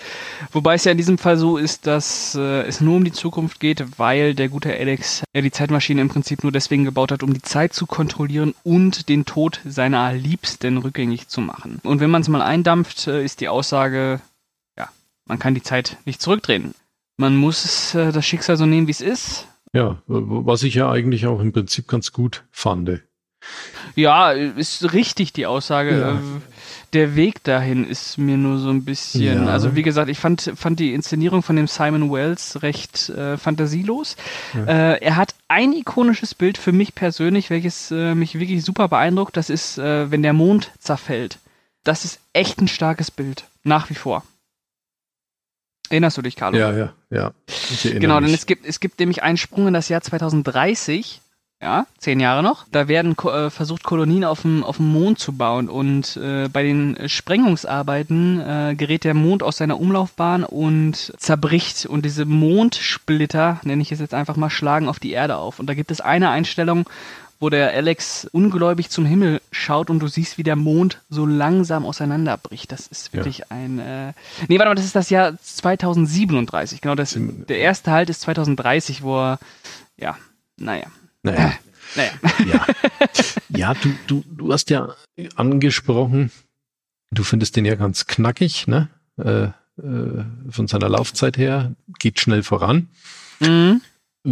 [0.53, 3.61] Wobei es ja in diesem Fall so ist, dass äh, es nur um die Zukunft
[3.61, 7.35] geht, weil der gute Alex ja die Zeitmaschine im Prinzip nur deswegen gebaut hat, um
[7.35, 11.81] die Zeit zu kontrollieren und den Tod seiner Liebsten rückgängig zu machen.
[11.83, 14.21] Und wenn man es mal eindampft, äh, ist die Aussage,
[14.77, 14.89] ja,
[15.27, 16.75] man kann die Zeit nicht zurückdrehen.
[17.17, 19.49] Man muss äh, das Schicksal so nehmen, wie es ist.
[19.73, 23.03] Ja, was ich ja eigentlich auch im Prinzip ganz gut fand.
[23.99, 25.99] Ja, ist richtig die Aussage.
[25.99, 26.13] Ja.
[26.13, 26.21] Äh,
[26.93, 29.45] der Weg dahin ist mir nur so ein bisschen.
[29.45, 29.53] Ja.
[29.53, 34.15] Also wie gesagt, ich fand, fand die Inszenierung von dem Simon Wells recht äh, fantasielos.
[34.55, 34.93] Ja.
[34.93, 39.37] Äh, er hat ein ikonisches Bild für mich persönlich, welches äh, mich wirklich super beeindruckt.
[39.37, 41.41] Das ist, äh, wenn der Mond zerfällt.
[41.83, 43.47] Das ist echt ein starkes Bild.
[43.65, 44.23] Nach wie vor.
[45.91, 46.57] Erinnerst du dich, Carlo?
[46.57, 47.33] Ja, ja, ja.
[47.83, 51.21] Genau, denn es gibt, es gibt nämlich einen Sprung in das Jahr 2030.
[51.61, 52.67] Ja, zehn Jahre noch.
[52.71, 55.69] Da werden äh, versucht, Kolonien auf dem, auf dem Mond zu bauen.
[55.69, 61.87] Und äh, bei den Sprengungsarbeiten äh, gerät der Mond aus seiner Umlaufbahn und zerbricht.
[61.87, 65.59] Und diese Mondsplitter, nenne ich es jetzt einfach mal, schlagen auf die Erde auf.
[65.59, 66.89] Und da gibt es eine Einstellung,
[67.41, 71.87] wo der Alex ungläubig zum Himmel schaut und du siehst, wie der Mond so langsam
[71.87, 72.71] auseinanderbricht.
[72.71, 73.47] Das ist wirklich ja.
[73.51, 73.81] ein.
[73.81, 74.13] Äh
[74.47, 76.81] nee, warte mal, das ist das Jahr 2037.
[76.81, 79.39] Genau, das, der erste Halt ist 2030, wo er.
[79.97, 80.17] Ja,
[80.57, 80.87] naja.
[81.23, 81.55] Naja.
[81.97, 82.13] naja.
[82.47, 82.67] Ja,
[83.49, 84.95] ja du, du, du hast ja
[85.37, 86.31] angesprochen,
[87.11, 88.89] du findest den ja ganz knackig, ne?
[89.17, 89.49] Äh,
[89.83, 92.89] äh, von seiner Laufzeit her, geht schnell voran.
[93.41, 93.81] Mhm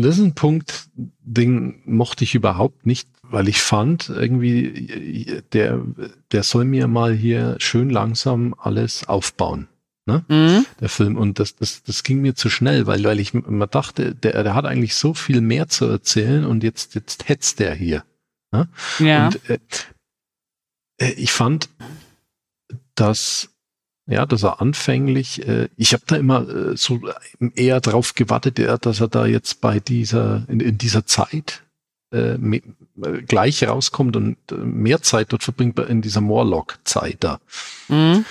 [0.03, 5.81] das ist ein Punkt, den mochte ich überhaupt nicht, weil ich fand, irgendwie, der,
[6.33, 9.69] der soll mir mal hier schön langsam alles aufbauen.
[10.07, 10.25] Ne?
[10.29, 10.67] Mhm.
[10.81, 11.17] Der Film.
[11.17, 14.55] Und das, das, das ging mir zu schnell, weil, weil ich immer dachte, der, der
[14.55, 18.05] hat eigentlich so viel mehr zu erzählen und jetzt, jetzt hetzt der hier.
[18.53, 18.69] Ne?
[19.01, 19.27] Ja.
[19.27, 19.59] Und äh,
[20.99, 21.69] äh ich fand,
[22.95, 23.51] dass
[24.09, 27.01] ja, dass er anfänglich, äh, ich habe da immer äh, so
[27.57, 31.65] eher drauf gewartet, ja, dass er da jetzt bei dieser, in, in dieser Zeit
[32.13, 32.63] äh, äh,
[33.27, 37.41] gleich rauskommt und äh, mehr Zeit dort verbringt in dieser Morlock-Zeit da.
[37.89, 38.25] Mhm.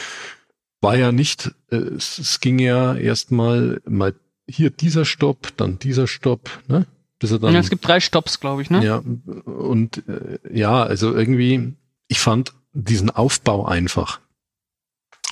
[0.86, 4.14] War ja nicht, äh, es, es ging ja erstmal mal
[4.48, 6.86] hier dieser Stopp, dann dieser Stopp, ne?
[7.20, 8.86] Bis er dann, ja, es gibt drei Stopps, glaube ich, ne?
[8.86, 8.98] Ja,
[9.46, 11.74] und äh, ja, also irgendwie,
[12.08, 14.20] ich fand diesen Aufbau einfach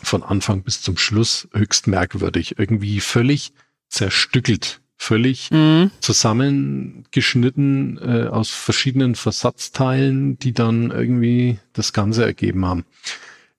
[0.01, 2.57] von Anfang bis zum Schluss höchst merkwürdig.
[2.57, 3.53] Irgendwie völlig
[3.89, 5.91] zerstückelt Völlig Mhm.
[5.99, 12.85] zusammengeschnitten äh, aus verschiedenen Versatzteilen, die dann irgendwie das Ganze ergeben haben.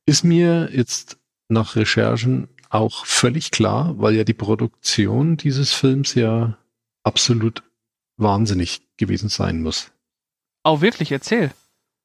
[0.07, 6.59] Ist mir jetzt nach Recherchen auch völlig klar, weil ja die Produktion dieses Films ja
[7.04, 7.62] absolut
[8.16, 9.92] wahnsinnig gewesen sein muss.
[10.62, 11.52] Auch wirklich, erzähl.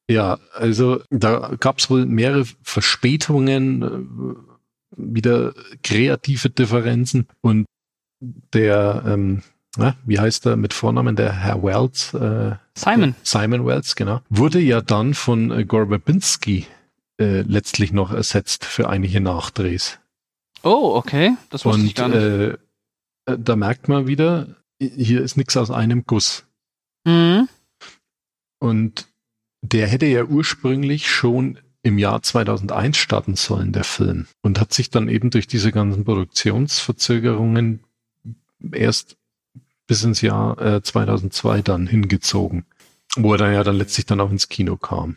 [0.08, 4.50] Ja, also da gab es wohl mehrere Verspätungen, äh,
[4.96, 7.66] wieder kreative Differenzen und
[8.20, 9.42] der, ähm,
[9.76, 13.14] na, wie heißt er mit Vornamen, der Herr Wells, äh, Simon.
[13.22, 16.66] Simon Wells, genau, wurde ja dann von äh, Gore Verbinski
[17.20, 19.98] äh, letztlich noch ersetzt für einige Nachdrehs.
[20.62, 21.36] Oh, okay.
[21.50, 22.18] Das wusste ich Und gar nicht.
[22.18, 26.44] äh, da merkt man wieder, hier ist nichts aus einem Guss.
[27.04, 27.48] mhm.
[28.58, 29.06] Und
[29.62, 34.26] der hätte ja ursprünglich schon im Jahr 2001 starten sollen, der Film.
[34.42, 37.80] Und hat sich dann eben durch diese ganzen Produktionsverzögerungen
[38.72, 39.16] erst
[39.86, 42.64] bis ins Jahr äh, 2002 dann hingezogen.
[43.16, 45.16] Wo er dann ja dann letztlich dann auch ins Kino kam.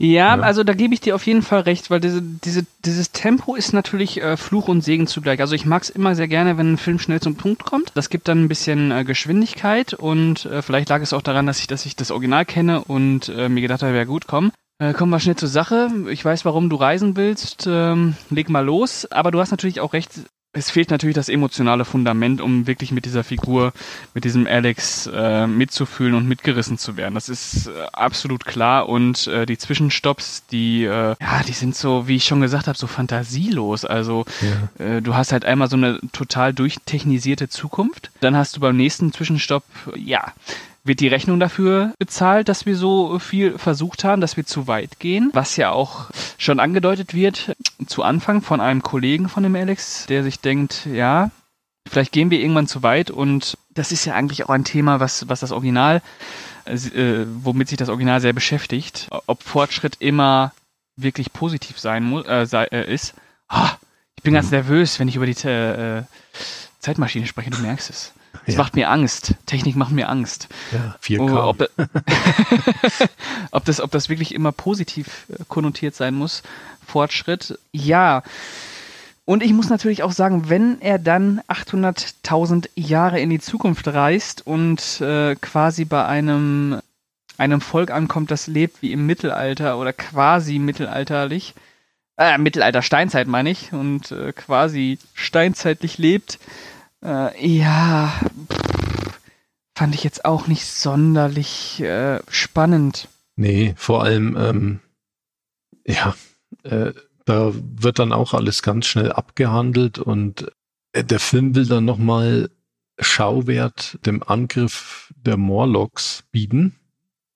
[0.00, 0.42] Ja, Ja.
[0.42, 3.72] also da gebe ich dir auf jeden Fall recht, weil diese, diese, dieses Tempo ist
[3.72, 5.40] natürlich äh, Fluch und Segen zugleich.
[5.40, 7.90] Also ich mag es immer sehr gerne, wenn ein Film schnell zum Punkt kommt.
[7.94, 11.58] Das gibt dann ein bisschen äh, Geschwindigkeit und äh, vielleicht lag es auch daran, dass
[11.58, 14.52] ich, dass ich das Original kenne und äh, mir gedacht habe, ja gut, komm.
[14.80, 15.90] Äh, kommen wir schnell zur Sache.
[16.08, 17.66] Ich weiß, warum du reisen willst.
[17.68, 19.10] Ähm, leg mal los.
[19.10, 20.12] Aber du hast natürlich auch recht.
[20.58, 23.72] Es fehlt natürlich das emotionale Fundament, um wirklich mit dieser Figur,
[24.12, 27.14] mit diesem Alex äh, mitzufühlen und mitgerissen zu werden.
[27.14, 28.88] Das ist äh, absolut klar.
[28.88, 32.76] Und äh, die Zwischenstopps, die, äh, ja, die sind so, wie ich schon gesagt habe,
[32.76, 33.84] so fantasielos.
[33.84, 34.24] Also
[34.78, 34.84] Ja.
[34.84, 38.10] äh, du hast halt einmal so eine total durchtechnisierte Zukunft.
[38.20, 39.62] Dann hast du beim nächsten Zwischenstopp,
[39.94, 40.32] ja,
[40.88, 44.98] wird die Rechnung dafür bezahlt, dass wir so viel versucht haben, dass wir zu weit
[44.98, 45.30] gehen.
[45.32, 47.54] Was ja auch schon angedeutet wird
[47.86, 51.30] zu Anfang von einem Kollegen von dem Alex, der sich denkt, ja,
[51.86, 55.28] vielleicht gehen wir irgendwann zu weit und das ist ja eigentlich auch ein Thema, was,
[55.28, 56.02] was das Original,
[56.66, 59.08] äh, womit sich das Original sehr beschäftigt.
[59.26, 60.52] Ob Fortschritt immer
[60.96, 63.14] wirklich positiv sein muss, äh, sei, äh, ist.
[63.48, 63.76] Ah,
[64.16, 66.02] ich bin ganz nervös, wenn ich über die äh,
[66.80, 68.12] Zeitmaschine spreche, du merkst es.
[68.48, 68.58] Es Ja.
[68.60, 69.34] macht mir Angst.
[69.46, 70.48] Technik macht mir Angst.
[70.72, 71.20] Ja, 4K.
[71.20, 71.70] Oh, ob,
[73.50, 76.42] ob, das, ob das wirklich immer positiv äh, konnotiert sein muss,
[76.86, 78.22] Fortschritt, ja.
[79.26, 84.46] Und ich muss natürlich auch sagen, wenn er dann 800.000 Jahre in die Zukunft reist
[84.46, 86.80] und äh, quasi bei einem,
[87.36, 91.52] einem Volk ankommt, das lebt wie im Mittelalter oder quasi mittelalterlich,
[92.16, 96.38] äh, Mittelalter, Steinzeit meine ich, und äh, quasi steinzeitlich lebt,
[97.04, 98.12] äh, ja,
[98.50, 99.20] pff,
[99.76, 103.08] fand ich jetzt auch nicht sonderlich äh, spannend.
[103.36, 104.80] Nee, vor allem, ähm,
[105.86, 106.14] ja,
[106.64, 106.92] äh,
[107.24, 110.50] da wird dann auch alles ganz schnell abgehandelt und
[110.92, 112.50] äh, der Film will dann nochmal
[112.98, 116.74] Schauwert dem Angriff der Morlocks bieten.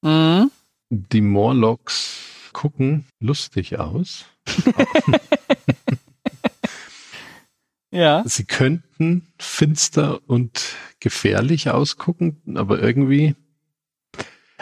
[0.03, 0.51] Mhm.
[0.91, 2.19] Die Morlocks
[2.53, 4.25] gucken lustig aus.
[7.93, 8.23] Ja.
[8.27, 13.35] Sie könnten finster und gefährlich ausgucken, aber irgendwie.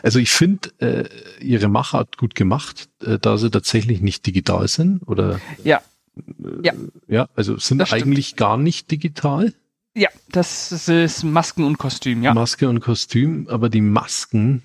[0.02, 1.08] Also ich finde äh,
[1.42, 5.80] ihre Machart gut gemacht, äh, da sie tatsächlich nicht digital sind oder Ja.
[6.16, 6.72] äh, Ja.
[7.06, 9.52] ja, also sind eigentlich gar nicht digital,
[9.94, 12.32] Ja, das ist Masken und Kostüm, ja.
[12.34, 14.62] Maske und Kostüm, aber die Masken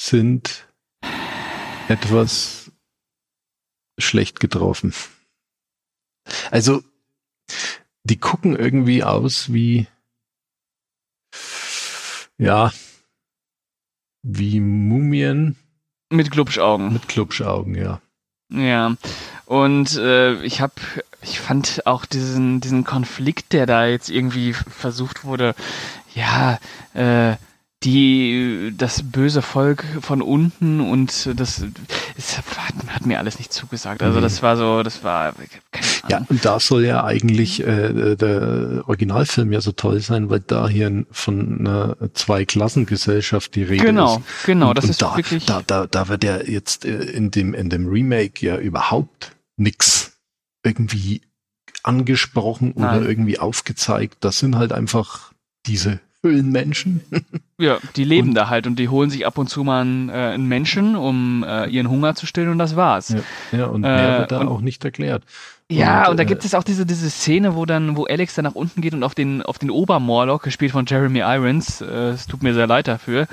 [0.00, 0.66] sind
[1.88, 2.70] etwas
[3.98, 4.92] schlecht getroffen.
[6.50, 6.82] Also
[8.04, 9.86] die gucken irgendwie aus wie
[12.38, 12.72] ja
[14.22, 15.56] wie Mumien
[16.10, 16.92] Mit Glubschaugen.
[16.92, 18.00] mit Klubschaugen, ja.
[18.50, 18.96] Ja.
[19.46, 20.74] Und äh, ich habe,
[21.22, 25.54] ich fand auch diesen, diesen Konflikt, der da jetzt irgendwie versucht wurde,
[26.14, 26.58] ja,
[26.94, 27.36] äh,
[27.84, 31.62] die, das böse Volk von unten und das,
[32.16, 32.44] es hat,
[32.88, 34.02] hat mir alles nicht zugesagt.
[34.02, 35.34] Also das war so, das war,
[35.70, 40.40] keine Ja, und da soll ja eigentlich äh, der Originalfilm ja so toll sein, weil
[40.40, 44.46] da hier von einer Zweiklassengesellschaft die Rede Genau, ist.
[44.46, 47.30] genau, und, das und ist da, wirklich- Da, da, da wird ja jetzt äh, in
[47.30, 50.12] dem, in dem Remake ja überhaupt nix
[50.62, 51.20] irgendwie
[51.82, 53.04] angesprochen oder Nein.
[53.06, 54.16] irgendwie aufgezeigt.
[54.20, 55.32] Das sind halt einfach
[55.66, 57.00] diese Höhlenmenschen.
[57.58, 60.08] Ja, die leben Und- da halt und die holen sich ab und zu mal einen,
[60.08, 63.10] äh, einen Menschen, um äh, ihren Hunger zu stillen und das war's.
[63.10, 65.22] Ja, ja und mehr Äh, wird da und- auch nicht erklärt.
[65.70, 68.34] Ja, und, Und, da äh, gibt es auch diese, diese Szene, wo dann, wo Alex
[68.34, 71.86] dann nach unten geht und auf den, auf den Obermorlock, gespielt von Jeremy Irons, äh,
[72.10, 73.26] es tut mir sehr leid dafür,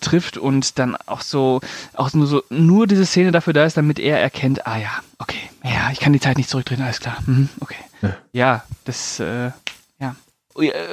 [0.00, 1.60] trifft und dann auch so,
[1.92, 5.36] auch nur so, nur diese Szene dafür da ist, damit er erkennt, ah ja, okay,
[5.64, 7.76] ja, ich kann die Zeit nicht zurückdrehen, alles klar, mhm, okay.
[8.00, 8.16] Ja.
[8.32, 9.20] Ja, das,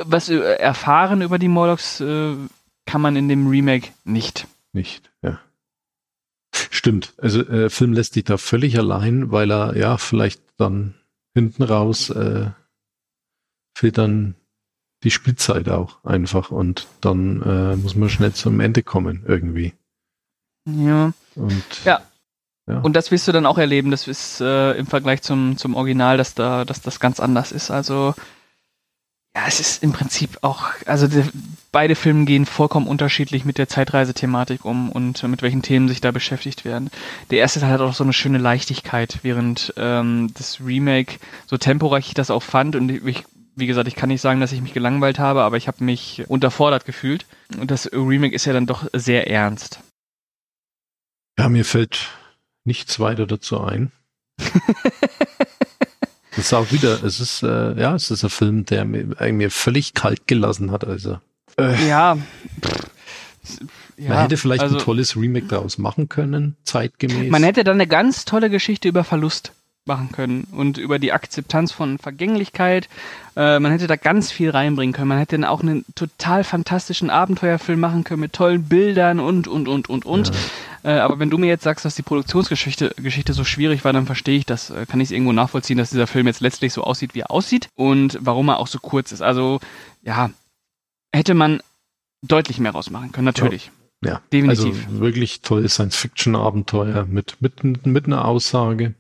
[0.06, 2.36] was äh, erfahren über die Morlocks äh,
[2.86, 4.48] kann man in dem Remake nicht.
[4.74, 5.40] Nicht, ja.
[6.54, 7.14] Stimmt.
[7.18, 10.96] Also äh, der Film lässt dich da völlig allein, weil er ja vielleicht dann
[11.34, 12.52] hinten raus äh,
[13.76, 14.36] fehlt dann
[15.04, 19.74] die Spielzeit auch einfach und dann äh, muss man schnell zum Ende kommen irgendwie.
[20.66, 21.14] Ja.
[21.36, 22.02] Und Ja.
[22.66, 22.80] Ja.
[22.80, 23.92] Und das wirst du dann auch erleben.
[23.92, 27.72] Das ist äh, im Vergleich zum, zum Original, dass da, dass das ganz anders ist.
[27.72, 28.16] Also
[29.36, 31.24] ja, es ist im Prinzip auch, also die,
[31.72, 36.12] beide Filme gehen vollkommen unterschiedlich mit der Zeitreisethematik um und mit welchen Themen sich da
[36.12, 36.92] beschäftigt werden.
[37.32, 41.18] Der erste Teil hat auch so eine schöne Leichtigkeit, während ähm, das Remake
[41.48, 44.52] so temporeich ich das auch fand und ich wie gesagt, ich kann nicht sagen, dass
[44.52, 47.26] ich mich gelangweilt habe, aber ich habe mich unterfordert gefühlt.
[47.60, 49.80] Und das Remake ist ja dann doch sehr ernst.
[51.38, 52.10] ja, mir fällt
[52.64, 53.92] nichts weiter dazu ein.
[56.36, 59.52] Das ist auch wieder, es ist, äh, ja, es ist ein Film, der mir, mir
[59.52, 60.86] völlig kalt gelassen hat.
[60.86, 61.20] Also,
[61.60, 62.18] äh, Ja.
[63.98, 67.30] ja, man hätte vielleicht also- ein tolles Remake daraus machen können, zeitgemäß.
[67.30, 69.52] Man hätte dann eine ganz tolle Geschichte über Verlust
[69.86, 72.88] machen können und über die Akzeptanz von Vergänglichkeit.
[73.36, 75.10] Äh, man hätte da ganz viel reinbringen können.
[75.10, 79.68] Man hätte dann auch einen total fantastischen Abenteuerfilm machen können mit tollen Bildern und, und,
[79.68, 80.32] und, und, und.
[80.84, 84.06] Äh, aber wenn du mir jetzt sagst, dass die Produktionsgeschichte Geschichte so schwierig war, dann
[84.06, 84.70] verstehe ich das.
[84.70, 87.32] Äh, kann ich es irgendwo nachvollziehen, dass dieser Film jetzt letztlich so aussieht, wie er
[87.32, 89.22] aussieht und warum er auch so kurz ist.
[89.22, 89.60] Also,
[90.02, 90.30] ja,
[91.14, 91.62] hätte man
[92.22, 93.72] deutlich mehr rausmachen können, natürlich.
[94.04, 94.86] ja, definitiv.
[94.88, 98.94] Also wirklich tolles Science-Fiction-Abenteuer mit, mit, mit einer Aussage,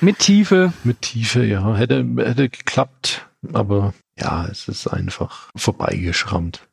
[0.00, 6.66] Mit Tiefe, mit Tiefe, ja, hätte, hätte geklappt, aber ja, es ist einfach vorbeigeschrammt.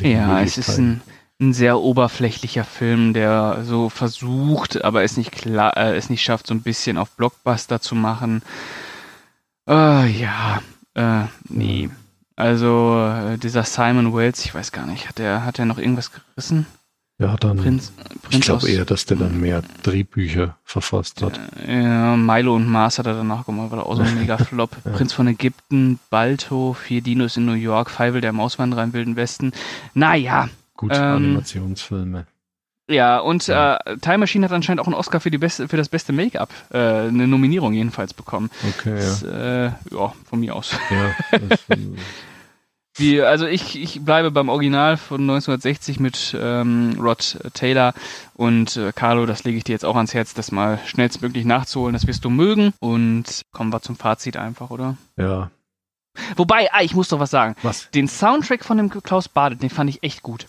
[0.00, 1.00] Ja, es ist ein,
[1.42, 6.46] ein sehr oberflächlicher Film, der so versucht, aber es nicht klar, äh, es nicht schafft,
[6.46, 8.42] so ein bisschen auf Blockbuster zu machen.
[9.68, 10.62] Äh, ja,
[10.94, 11.90] äh, nee.
[12.36, 16.10] Also äh, dieser Simon Wells, ich weiß gar nicht, hat er hat er noch irgendwas
[16.12, 16.66] gerissen?
[17.18, 21.38] Ja, dann, Prinz, Prinz ich glaube eher, dass der dann mehr Drehbücher verfasst hat.
[21.68, 24.76] Ja, Milo und Mars hat er danach gemacht, war auch so ein mega Flop.
[24.82, 29.52] Prinz von Ägypten, Balto, Vier Dinos in New York, Feivel der Mauswanderer im Wilden Westen.
[29.94, 30.48] Naja,
[30.82, 32.26] Gut, Ähm, Animationsfilme.
[32.90, 33.76] Ja, und Ja.
[33.76, 36.50] Äh, Time Machine hat anscheinend auch einen Oscar für, die beste, für das beste Make-up,
[36.72, 38.50] äh, eine Nominierung jedenfalls bekommen.
[38.68, 40.76] Okay, Das, äh, ja, von mir aus.
[40.90, 41.06] ja.
[41.06, 41.76] ja das, äh,
[42.96, 47.94] Wie, also ich, ich bleibe beim Original von 1960 mit ähm, Rod Taylor
[48.34, 51.92] und äh, Carlo, das lege ich dir jetzt auch ans Herz, das mal schnellstmöglich nachzuholen,
[51.92, 52.74] das wirst du mögen.
[52.80, 54.96] Und kommen wir zum Fazit einfach, oder?
[55.16, 55.52] ja.
[56.36, 57.56] Wobei, ah, ich muss doch was sagen.
[57.62, 57.90] Was?
[57.90, 60.46] Den Soundtrack von dem Klaus Badet, den fand ich echt gut.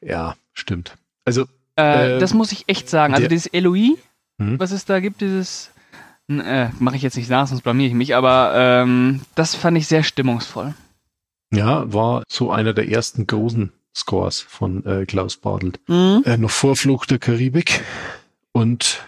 [0.00, 0.96] Ja, stimmt.
[1.24, 1.46] Also,
[1.78, 3.14] Äh, Äh, das muss ich echt sagen.
[3.14, 3.96] Also dieses Eloi,
[4.38, 4.58] Hm?
[4.60, 5.70] was es da gibt, dieses
[6.28, 9.86] äh, mache ich jetzt nicht nach, sonst blamier ich mich, aber ähm, das fand ich
[9.86, 10.74] sehr stimmungsvoll.
[11.52, 15.78] ja, war so einer der ersten großen Scores von äh, Klaus Badelt.
[15.86, 16.22] Mhm.
[16.26, 17.82] Äh, noch vor Flucht der Karibik.
[18.52, 19.00] Und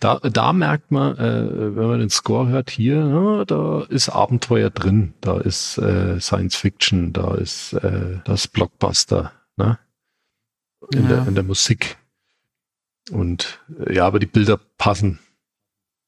[0.00, 4.70] da, da merkt man, äh, wenn man den Score hört, hier, ja, da ist Abenteuer
[4.70, 9.78] drin, da ist äh, Science Fiction, da ist äh, das Blockbuster, ne?
[10.92, 11.08] In, Ja.
[11.08, 11.96] der, in der Musik.
[13.10, 15.18] Und äh, ja, aber die Bilder passen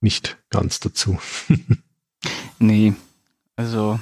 [0.01, 1.19] nicht ganz dazu.
[2.61, 2.93] Nee,
[3.55, 4.01] also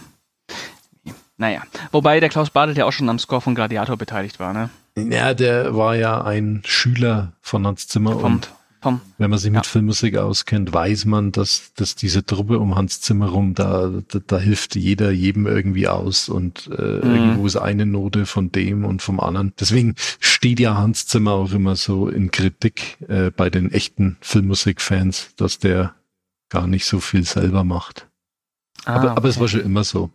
[1.37, 1.63] naja.
[1.93, 4.71] Wobei der Klaus Badelt ja auch schon am Score von Gladiator beteiligt war, ne?
[4.97, 8.51] Ja, der war ja ein Schüler von Hans Zimmer Vom, und
[8.87, 9.71] vom wenn man sich mit Ja.
[9.71, 14.39] Filmmusik auskennt, weiß man, dass, dass diese Truppe um Hans Zimmer rum, da, da, da
[14.39, 17.15] hilft jeder jedem irgendwie aus und äh, Mhm.
[17.15, 19.53] irgendwo ist eine Note von dem und vom anderen.
[19.59, 25.31] Deswegen steht ja Hans Zimmer auch immer so in Kritik äh, bei den echten Filmmusikfans,
[25.37, 25.95] dass der
[26.49, 28.07] gar nicht so viel selber macht.
[28.85, 29.41] aber, Ah, aber es okay.
[29.43, 30.11] war schon immer so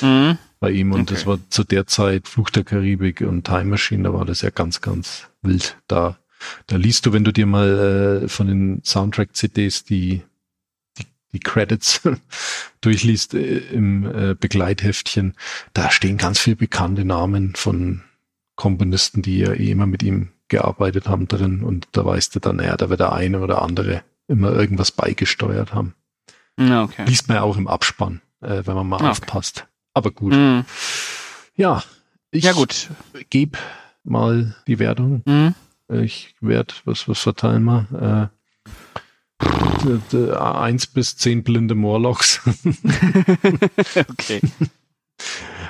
[0.00, 0.38] Mhm.
[0.60, 1.14] bei ihm und Okay.
[1.14, 4.50] das war zu der Zeit Fluch der Karibik und Time Machine, da war das ja
[4.50, 5.76] ganz, ganz wild.
[5.88, 6.16] Da,
[6.66, 10.22] da liest du, wenn du dir mal äh, von den Soundtrack-CDs die,
[10.98, 12.00] die, die Credits
[12.80, 15.34] durchliest äh, im äh, Begleitheftchen,
[15.72, 18.02] da stehen ganz viele bekannte Namen von
[18.56, 22.56] Komponisten, die ja eh immer mit ihm gearbeitet haben drin und da weißt du dann,
[22.56, 25.94] naja, da wird der eine oder andere immer irgendwas beigesteuert haben.
[26.58, 27.04] Ja, okay.
[27.06, 29.10] Liest man ja auch im Abspann, äh, wenn man mal Ah, okay.
[29.10, 29.66] aufpasst.
[29.94, 30.32] Aber gut.
[30.34, 30.64] Mhm.
[31.56, 31.82] Ja,
[32.32, 32.90] ich Ja, gut.
[33.30, 33.58] gebe
[34.04, 35.22] mal die Wertung.
[35.24, 35.54] Mhm.
[35.92, 38.30] Ich werde, was, was verteilen wir?
[39.42, 42.40] Äh, eins bis zehn blinde Morlocks.
[44.08, 44.40] okay.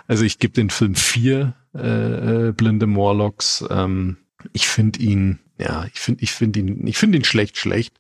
[0.06, 3.64] Also ich gebe den Film vier äh, äh, blinde Morlocks.
[3.70, 4.16] Ähm,
[4.52, 7.94] ich finde ihn, ja, ich finde, ich finde ihn, ich finde ihn schlecht, schlecht.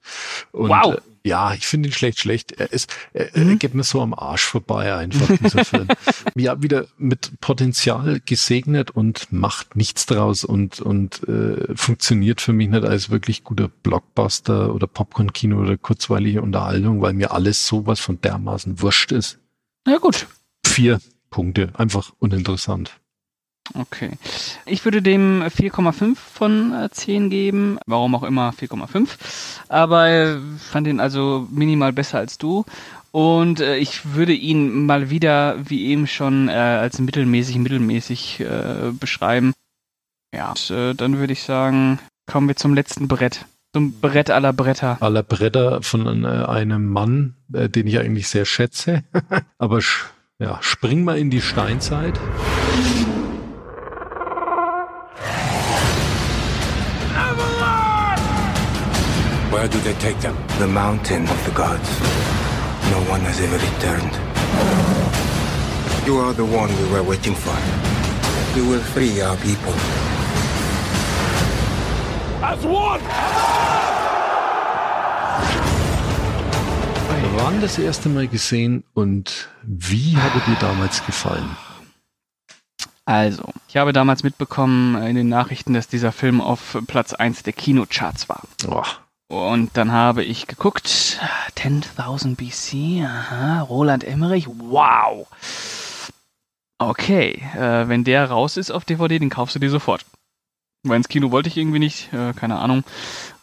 [0.52, 1.00] Und, Wow.
[1.24, 2.52] Ja, ich finde ihn schlecht, schlecht.
[2.52, 5.88] Er ist, er, er geht mir so am Arsch vorbei einfach, dieser Film.
[6.36, 12.68] Ja, wieder mit Potenzial gesegnet und macht nichts draus und, und äh, funktioniert für mich
[12.68, 18.20] nicht als wirklich guter Blockbuster oder Popcorn-Kino oder kurzweilige Unterhaltung, weil mir alles sowas von
[18.20, 19.38] dermaßen wurscht ist.
[19.86, 20.26] Ja gut.
[20.66, 21.00] Vier
[21.30, 23.00] Punkte, einfach uninteressant.
[23.74, 24.12] Okay.
[24.66, 27.78] Ich würde dem 4,5 von äh, 10 geben.
[27.86, 29.08] Warum auch immer 4,5.
[29.68, 32.64] Aber äh, fand ihn also minimal besser als du.
[33.12, 38.92] Und äh, ich würde ihn mal wieder, wie eben schon, äh, als mittelmäßig, mittelmäßig äh,
[38.92, 39.52] beschreiben.
[40.34, 43.46] Ja, und, äh, dann würde ich sagen, kommen wir zum letzten Brett.
[43.72, 44.98] Zum Brett aller Bretter.
[45.00, 49.04] Aller Bretter von äh, einem Mann, äh, den ich eigentlich sehr schätze.
[49.58, 49.80] Aber
[50.38, 52.18] ja, spring mal in die Steinzeit.
[59.50, 60.36] Where do they take them?
[60.60, 61.88] The mountain of the gods.
[62.92, 64.14] No one has ever returned.
[66.06, 67.56] You are the one we were waiting for.
[68.56, 69.74] You will free our people.
[72.42, 73.00] As one!
[77.36, 81.56] Wann das erste Mal gesehen und wie hat er dir damals gefallen?
[83.04, 87.52] Also, ich habe damals mitbekommen in den Nachrichten, dass dieser Film auf Platz 1 der
[87.52, 88.42] Kinocharts war.
[88.68, 88.84] Oh,
[89.30, 91.20] Und dann habe ich geguckt,
[91.54, 95.28] 10.000 BC, aha, Roland Emmerich, wow.
[96.78, 100.04] Okay, äh, wenn der raus ist auf DVD, den kaufst du dir sofort.
[100.82, 102.82] Weil ins Kino wollte ich irgendwie nicht, äh, keine Ahnung.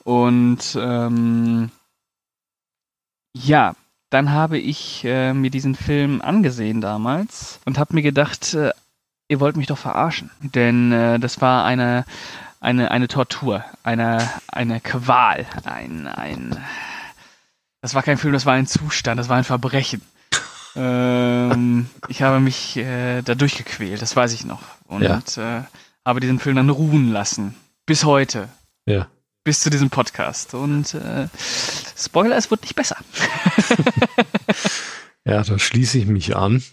[0.04, 1.72] Und ähm,
[3.34, 3.74] ja,
[4.10, 8.72] dann habe ich äh, mir diesen Film angesehen damals und habe mir gedacht, äh,
[9.30, 10.32] ihr wollt mich doch verarschen.
[10.42, 12.04] Denn äh, das war eine,
[12.60, 16.58] eine, eine Tortur, eine, eine Qual, ein, ein.
[17.82, 20.02] Das war kein Film, das war ein Zustand, das war ein Verbrechen.
[20.76, 24.62] ähm, ich habe mich äh, da durchgequält, das weiß ich noch.
[24.86, 25.22] Und Ja.
[25.38, 25.64] äh,
[26.06, 27.56] habe diesen Film dann ruhen lassen.
[27.86, 28.50] Bis heute.
[28.86, 29.08] ja.
[29.44, 30.54] Bis zu diesem Podcast.
[30.56, 31.30] Und äh,
[31.98, 32.98] Spoiler, es wird nicht besser.
[35.26, 36.64] Ja, da schließe ich mich an.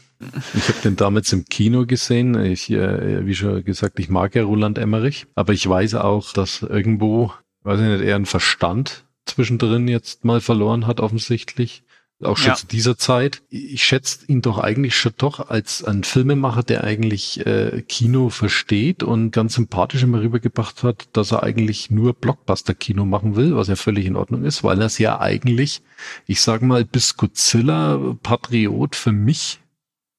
[0.55, 2.35] Ich habe den damals im Kino gesehen.
[2.45, 6.63] Ich, äh, wie schon gesagt, ich mag ja Roland Emmerich, aber ich weiß auch, dass
[6.63, 11.83] irgendwo, weiß ich nicht, er einen Verstand zwischendrin jetzt mal verloren hat, offensichtlich.
[12.23, 12.55] Auch schon Ja.
[12.55, 13.43] zu dieser Zeit.
[13.51, 19.03] Ich schätze ihn doch eigentlich schon doch als einen Filmemacher, der eigentlich äh, Kino versteht
[19.03, 23.75] und ganz sympathisch immer rübergebracht hat, dass er eigentlich nur Blockbuster-Kino machen will, was ja
[23.77, 25.83] völlig in Ordnung ist, weil er es ja eigentlich,
[26.27, 29.59] ich sag mal, bis Godzilla Patriot für mich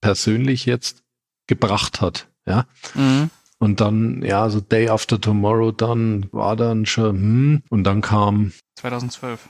[0.06, 1.04] persönlich jetzt
[1.48, 2.28] gebracht hat.
[2.46, 2.68] Ja.
[2.94, 3.32] Mhm.
[3.58, 8.52] Und dann, ja, so Day After Tomorrow, dann war dann schon, hm, und dann kam,
[8.76, 9.50] 2012.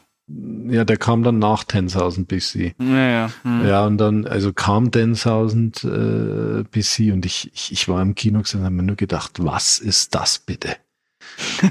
[0.70, 2.74] ja, der kam dann nach 10.000 BC.
[2.80, 3.30] Ja, ja.
[3.44, 3.68] Mhm.
[3.68, 8.40] Ja, und dann, also kam 10.000 äh, BC und ich, ich, ich war im Kino
[8.40, 10.78] und habe mir nur gedacht, was ist das bitte?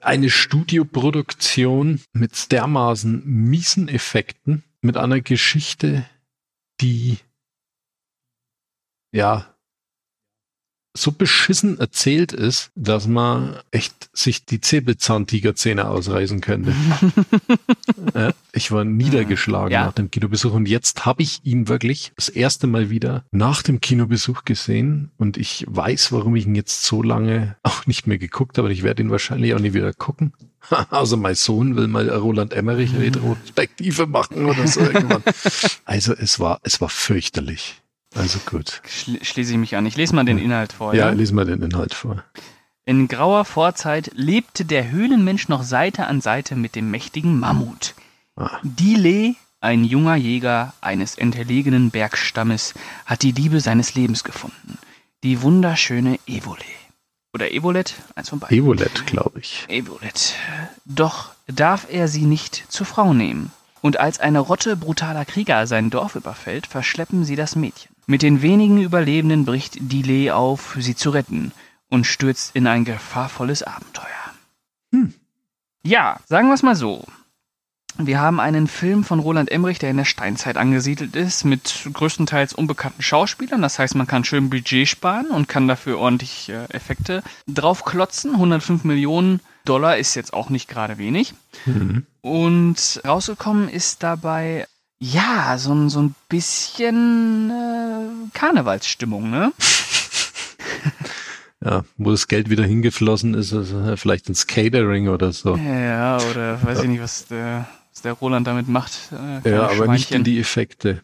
[0.00, 6.06] Eine Studioproduktion mit dermaßen miesen Effekten, mit einer Geschichte,
[6.80, 7.18] die
[9.12, 9.46] ja
[10.96, 16.74] so beschissen erzählt ist, dass man echt sich die Säbelzahntigerzähne ausreißen könnte.
[18.14, 19.86] Ja, ich war niedergeschlagen Ja.
[19.86, 23.80] nach dem Kinobesuch und jetzt habe ich ihn wirklich das erste Mal wieder nach dem
[23.80, 28.56] Kinobesuch gesehen und ich weiß, warum ich ihn jetzt so lange auch nicht mehr geguckt
[28.58, 28.68] habe.
[28.68, 30.32] und Ich werde ihn wahrscheinlich auch nie wieder gucken.
[30.90, 35.22] Also mein Sohn will mal Roland Emmerich Retrospektive machen oder so irgendwann.
[35.84, 37.80] Also es war, es war fürchterlich.
[38.14, 38.80] Also gut.
[38.86, 39.86] Schli schließe ich mich an.
[39.86, 40.94] Ich lese mal den Inhalt vor.
[40.94, 42.24] Ja, lesen wir den Inhalt vor.
[42.84, 47.94] In grauer Vorzeit lebte der Höhlenmensch noch Seite an Seite mit dem mächtigen Mammut.
[48.34, 48.58] Ah.
[48.62, 52.72] Dile, ein junger Jäger eines entlegenen Bergstammes,
[53.04, 54.78] hat die Liebe seines Lebens gefunden.
[55.22, 56.64] Die wunderschöne Evole.
[57.34, 58.56] Oder Evolet, eins von beiden.
[58.56, 59.66] Evolet, glaube ich.
[59.68, 60.34] Evolet.
[60.84, 63.52] Doch darf er sie nicht zur Frau nehmen.
[63.80, 67.94] Und als eine Rotte brutaler Krieger sein Dorf überfällt, verschleppen sie das Mädchen.
[68.06, 71.52] Mit den wenigen Überlebenden bricht Dile auf, sie zu retten
[71.90, 74.06] und stürzt in ein gefahrvolles Abenteuer.
[74.92, 75.14] Hm.
[75.82, 77.04] Ja, sagen wir es mal so.
[78.00, 82.52] Wir haben einen Film von Roland Emmerich, der in der Steinzeit angesiedelt ist, mit größtenteils
[82.52, 83.60] unbekannten Schauspielern.
[83.60, 88.34] Das heißt, man kann schön Budget sparen und kann dafür ordentlich äh, Effekte draufklotzen.
[88.34, 91.34] 105 Millionen Dollar ist jetzt auch nicht gerade wenig.
[91.66, 92.06] Mhm.
[92.20, 94.66] Und rausgekommen ist dabei,
[95.00, 99.52] ja, so, ein- so ein bisschen äh, Karnevalsstimmung, ne?
[101.60, 105.56] Ja, wo das Geld wieder hingeflossen ist, also vielleicht ins Catering oder so.
[105.56, 107.66] Ja, oder weiß ich nicht, was der,
[107.98, 108.92] was der Roland damit macht.
[109.44, 111.02] Äh, Ja, aber nicht in die Effekte.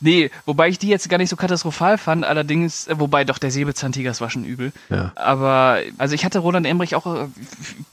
[0.00, 3.50] Nee, wobei ich die jetzt gar nicht so katastrophal fand, allerdings, äh, wobei doch der
[3.50, 4.72] Säbelzahntiger, das war schon übel.
[4.88, 5.12] Ja.
[5.14, 7.26] Aber, also ich hatte Roland Emmerich auch, äh,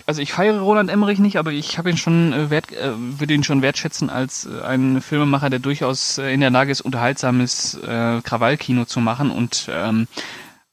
[0.06, 3.44] also ich feiere Roland Emmerich nicht, aber ich habe ihn schon äh, wert, würde ihn
[3.44, 9.30] schon wertschätzen als einen Filmemacher, der durchaus in der Lage ist, unterhaltsames Krawallkino zu machen
[9.30, 10.08] und ähm,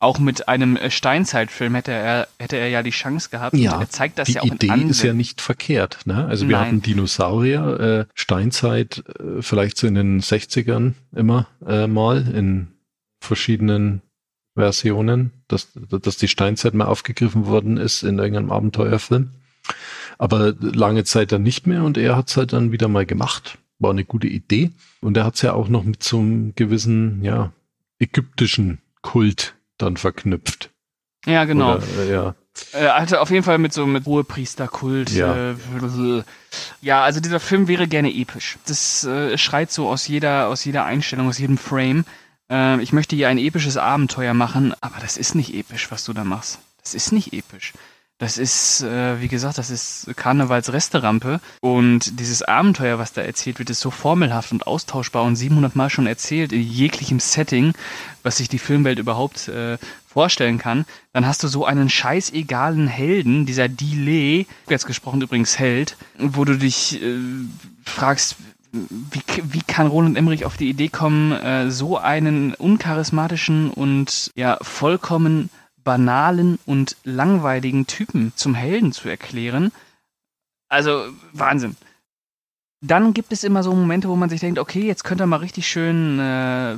[0.03, 3.57] auch mit einem äh, Steinzeitfilm hätte er, hätte er ja die Chance gehabt.
[3.57, 6.01] Ja, und er zeigt das die ja auch Idee in ist ja nicht verkehrt.
[6.07, 6.27] Ne?
[6.27, 6.67] Also wir Nein.
[6.67, 12.69] hatten Dinosaurier, äh, Steinzeit, äh, vielleicht so in den 60ern immer äh, mal in
[13.21, 14.03] verschiedenen
[14.55, 19.31] Versionen, dass, dass die Steinzeit mal aufgegriffen worden ist in irgendeinem Abenteuerfilm.
[20.19, 23.59] Aber lange Zeit dann nicht mehr und er hat es halt dann wieder mal gemacht.
[23.79, 24.71] War eine gute Idee.
[25.01, 27.53] Und er hat es ja auch noch mit so einem gewissen, ja,
[27.99, 30.71] ägyptischen Kult dann verknüpft.
[31.27, 31.77] ja, genau.
[31.77, 32.35] Oder, äh, ja.
[32.73, 35.11] Äh, hatte auf jeden Fall mit so mit Hohepriesterkult.
[35.11, 35.53] Ja.
[35.53, 36.23] Äh,
[36.83, 38.59] ja, also dieser Film wäre gerne episch.
[38.67, 42.05] Das äh, schreit so aus jeder, aus jeder Einstellung, aus jedem Frame.
[42.51, 46.13] Äh, ich möchte hier ein episches Abenteuer machen, aber das ist nicht episch, was du
[46.13, 46.59] da machst.
[46.83, 47.73] Das ist nicht episch.
[48.23, 51.41] Das ist, äh, wie gesagt, das ist Karnevals Resterampe.
[51.61, 55.91] Und dieses Abenteuer, was da erzählt wird, ist so formelhaft und austauschbar und 700 Mal
[55.91, 57.73] schon erzählt, in jeglichem Setting,
[58.23, 60.85] was sich die Filmwelt überhaupt äh, vorstellen kann.
[61.13, 66.57] Dann hast du so einen scheißegalen Helden, dieser Delay, jetzt gesprochen übrigens Held, wo du
[66.57, 67.17] dich äh,
[67.85, 68.37] fragst,
[68.71, 74.59] wie, wie kann Roland Emmerich auf die Idee kommen, äh, so einen uncharismatischen und ja
[74.63, 75.51] vollkommen
[75.85, 79.73] banalen und langweiligen Typen zum Helden zu erklären?
[80.69, 81.77] Also Wahnsinn.
[82.81, 85.37] Dann gibt es immer so Momente, wo man sich denkt, okay, jetzt könnte er mal
[85.37, 86.77] richtig schön äh,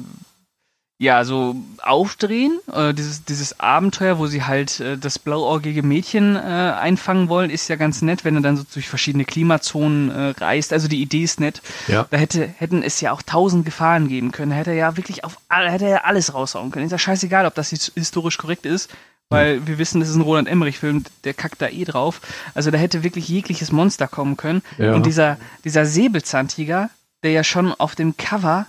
[0.99, 2.59] ja, so aufdrehen.
[2.73, 7.69] Äh, dieses, dieses Abenteuer, wo sie halt äh, das blauäugige Mädchen äh, einfangen wollen, ist
[7.69, 10.73] ja ganz nett, wenn er dann so durch verschiedene Klimazonen äh, reist.
[10.73, 11.63] Also die Idee ist nett.
[11.89, 12.07] Ja.
[12.11, 14.51] Da hätte, hätten es ja auch tausend Gefahren geben können.
[14.53, 16.87] Da hätte er ja wirklich auf all- hätte er alles raushauen können.
[16.87, 18.91] Ist ja scheißegal, ob das his- historisch korrekt ist.
[19.31, 22.21] Weil wir wissen, das ist ein Roland Emmerich-Film, der kackt da eh drauf.
[22.55, 24.63] Also da hätte wirklich jegliches Monster kommen können.
[24.79, 24.93] Ja.
[24.95, 26.91] Und dieser, dieser Säbelzahntiger,
[27.25, 28.67] der ja schon auf dem Cover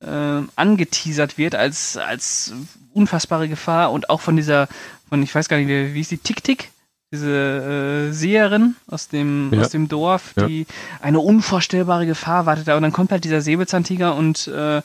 [0.00, 2.52] äh, angeteasert wird als, als
[2.92, 4.68] unfassbare Gefahr und auch von dieser,
[5.08, 6.70] von ich weiß gar nicht, wie wie ist die Tick-Tick?
[7.12, 9.60] Diese äh, Seherin aus dem, Ja.
[9.60, 10.46] aus dem Dorf, Ja.
[10.48, 10.66] die
[11.00, 14.82] eine unvorstellbare Gefahr wartet da und dann kommt halt dieser Säbelzahntiger und äh,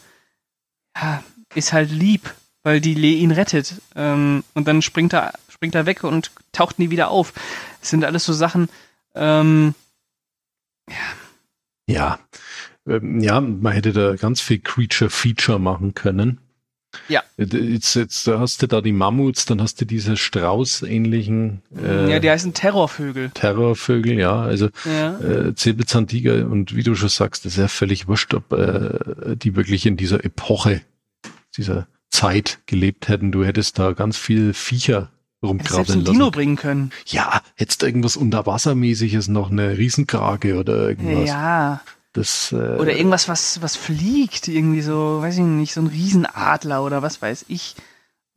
[0.95, 1.23] ja,
[1.55, 2.33] ist halt lieb,
[2.63, 3.81] weil die Lee ihn rettet.
[3.95, 7.33] Ähm, und dann springt er, springt er weg und taucht nie wieder auf.
[7.79, 8.69] Das sind alles so Sachen,
[9.15, 9.73] ähm,
[11.87, 12.19] Ja,
[12.87, 16.39] ähm, ja, man hätte da ganz viel Creature-Feature machen können.
[17.07, 17.23] Ja.
[17.37, 22.29] Jetzt, jetzt hast du da die Mammuts, dann hast du diese Strauß-ähnlichen äh, ja, die
[22.29, 23.31] heißen Terrorvögel.
[23.33, 25.17] Terrorvögel, ja, also Ja.
[25.19, 29.55] äh, Säbelzahntiger und wie du schon sagst, das ist ja völlig wurscht, ob äh, die
[29.55, 30.81] wirklich in dieser Epoche,
[31.55, 33.31] dieser Zeit gelebt hätten.
[33.31, 35.11] Du hättest da ganz viel Viecher
[35.41, 36.11] rumkrabbeln lassen.
[36.11, 36.91] Dino bringen können.
[37.05, 41.29] Ja, hättest du irgendwas Unterwassermäßiges, noch eine Riesenkrake oder irgendwas.
[41.29, 41.81] Ja.
[42.13, 44.47] Das, äh, Oder irgendwas, was, was fliegt.
[44.47, 47.75] Irgendwie so, weiß ich nicht, so ein Riesenadler oder was weiß ich.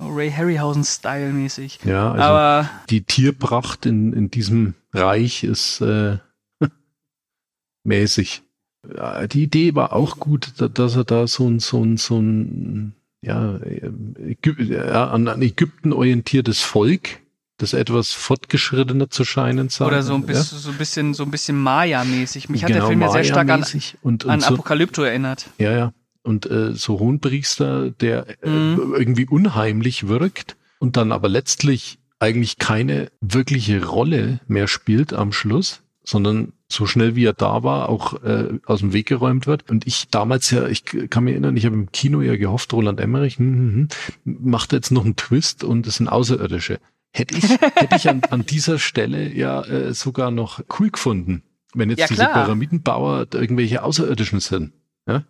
[0.00, 1.80] Ray Harryhausen-Style mäßig.
[1.84, 6.18] Ja, also Aber die Tierpracht in, in diesem Reich ist äh,
[7.84, 8.42] mäßig.
[9.32, 12.94] Die Idee war auch gut, da- dass er da so ein, so ein, so ein
[13.22, 13.58] ja,
[14.18, 14.58] Ägyp
[14.94, 17.20] an, an Ägypten orientiertes Volk,
[17.56, 19.86] das etwas fortgeschrittener zu scheinen sein.
[19.86, 20.26] oder so ein ja.
[20.28, 22.48] bisschen, so ein bisschen, so ein bisschen Maya-mäßig.
[22.48, 23.64] Mich hat der Genau, Film ja sehr stark an,
[24.02, 25.46] und, und an so, Apokalypto erinnert.
[25.58, 25.92] Ja, ja.
[26.22, 28.94] Und äh, so Hohenpriester, der äh, Mhm.
[28.96, 35.82] irgendwie unheimlich wirkt und dann aber letztlich eigentlich keine wirkliche Rolle mehr spielt am Schluss,
[36.02, 39.70] sondern so schnell wie er da war, auch äh, aus dem Weg geräumt wird.
[39.70, 43.00] Und ich damals ja, ich kann mich erinnern, ich habe im Kino ja gehofft, Roland
[43.00, 43.88] Emmerich hm, hm,
[44.24, 46.78] hm, macht jetzt noch einen Twist und es sind Außerirdische.
[47.16, 51.42] Hätte ich, hätte ich an, an dieser Stelle ja äh, sogar noch cool gefunden,
[51.72, 52.26] wenn jetzt Ja, diese.
[52.26, 54.72] Pyramidenbauer irgendwelche Außerirdischen sind.
[55.06, 55.22] Ja.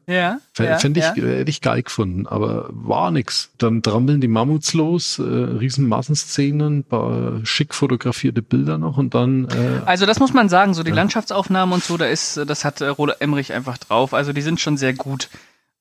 [0.57, 1.15] Fä- ja, Fände ich, ja.
[1.17, 3.51] äh, hätte ich geil gefunden, aber war nix.
[3.59, 9.47] Dann trampeln die Mammuts los, äh, riesen Massenszenen, paar schick fotografierte Bilder noch und dann,
[9.49, 12.81] äh, Also das muss man sagen, so die Landschaftsaufnahmen und so, da ist, das hat
[12.83, 14.15] äh, Roland Emmerich einfach drauf.
[14.15, 15.29] Also die sind schon sehr gut.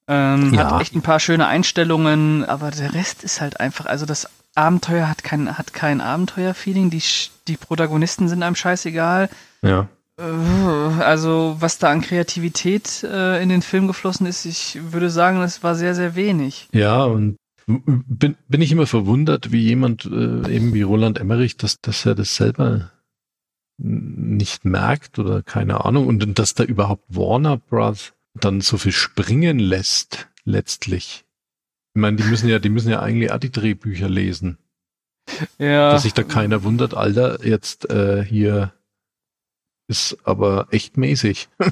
[0.07, 0.71] Ähm, Ja.
[0.71, 5.09] Hat echt ein paar schöne Einstellungen, aber der Rest ist halt einfach, also das Abenteuer
[5.09, 6.89] hat kein, hat kein Abenteuer-Feeling.
[6.89, 7.01] Die,
[7.47, 9.29] die Protagonisten sind einem scheißegal.
[9.61, 9.87] ja.
[10.19, 10.23] Äh,
[11.03, 15.63] Also was da an Kreativität äh, in den Film geflossen ist, ich würde sagen, das
[15.63, 16.67] war sehr, sehr wenig.
[16.71, 21.79] Ja, und Bin, bin ich immer verwundert, wie jemand äh, eben wie Roland Emmerich, dass,
[21.81, 22.91] dass er das selber
[23.77, 28.13] nicht merkt oder keine Ahnung und dass da überhaupt Warner Bros.
[28.35, 31.25] dann so viel springen lässt letztlich.
[31.95, 34.57] Ich meine, die müssen ja, die müssen ja eigentlich auch die Drehbücher lesen.
[35.57, 35.91] Ja.
[35.91, 38.73] Dass sich da keiner wundert, Alter, jetzt äh, hier
[39.87, 41.49] ist aber echt mäßig.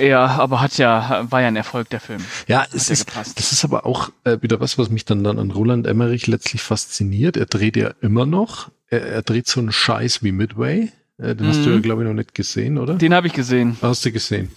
[0.00, 2.24] Ja, aber hat ja, war ja ein Erfolg der Film.
[2.48, 3.38] Ja, es ja ist, gepasst.
[3.38, 6.62] das ist aber auch äh, wieder was, was mich dann, dann an Roland Emmerich letztlich
[6.62, 7.36] fasziniert.
[7.36, 8.70] Er dreht ja immer noch.
[8.88, 10.90] Er, er dreht so einen Scheiß wie Midway.
[11.18, 11.74] Äh, den hast du Mhm.
[11.74, 12.94] ja, glaube ich, noch nicht gesehen, oder?
[12.94, 13.76] Den habe ich gesehen.
[13.82, 14.50] Hast du gesehen?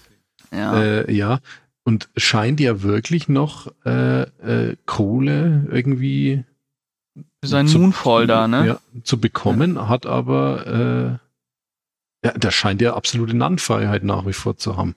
[0.53, 0.81] Ja.
[0.81, 1.39] Äh, ja.
[1.87, 6.43] Und scheint ja wirklich noch äh, äh, Kohle irgendwie
[7.41, 8.65] Für seinen zu- Moonfall da, ne?
[8.67, 11.19] Ja, zu bekommen, hat aber
[12.23, 14.95] äh, ja, der scheint ja absolute Nannfreiheit nach wie vor zu haben.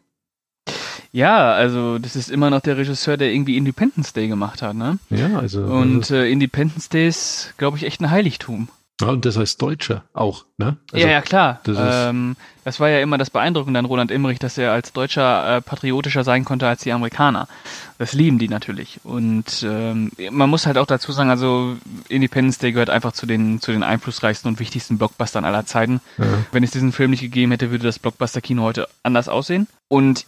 [1.13, 4.99] Ja, also das ist immer noch der Regisseur, der irgendwie Independence Day gemacht hat, ne?
[5.11, 8.69] Ja, also Und äh, Independence Day ist, glaube ich, echt ein Heiligtum.
[9.01, 10.77] Ja, und das heißt Deutscher auch, ne?
[10.93, 11.61] Also, ja, ja, klar.
[11.65, 12.37] das ähm,
[12.69, 16.23] das war ja immer das Beeindruckende an Roland Emmerich, dass er als Deutscher äh, patriotischer
[16.23, 17.49] sein konnte als die Amerikaner.
[17.97, 19.01] Das lieben die natürlich.
[19.05, 21.79] Und ähm, man muss halt auch dazu sagen, also
[22.11, 26.03] Independence Day gehört einfach zu den, zu den einflussreichsten und wichtigsten Blockbustern aller Zeiten.
[26.19, 26.27] Ja.
[26.53, 29.67] Wenn es diesen Film nicht gegeben hätte, würde das Blockbuster-Kino heute anders aussehen.
[29.89, 30.27] Und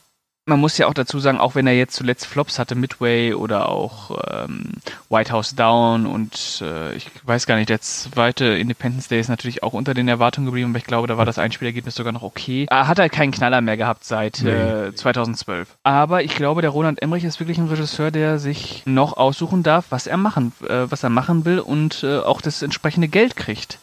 [0.50, 3.68] man muss ja auch dazu sagen, auch wenn er jetzt zuletzt Flops hatte, Midway oder
[3.68, 4.72] auch ähm,
[5.08, 9.62] White House Down und äh, ich weiß gar nicht, der zweite Independence Day ist natürlich
[9.62, 12.66] auch unter den Erwartungen geblieben, aber ich glaube, da war das Einspielergebnis sogar noch okay.
[12.68, 15.68] Er hat halt keinen Knaller mehr gehabt seit äh, 2012.
[15.84, 19.86] Aber ich glaube, der Roland Emmerich ist wirklich ein Regisseur, der sich noch aussuchen darf,
[19.90, 23.78] was er machen, äh, was er machen will und äh, auch das entsprechende Geld kriegt.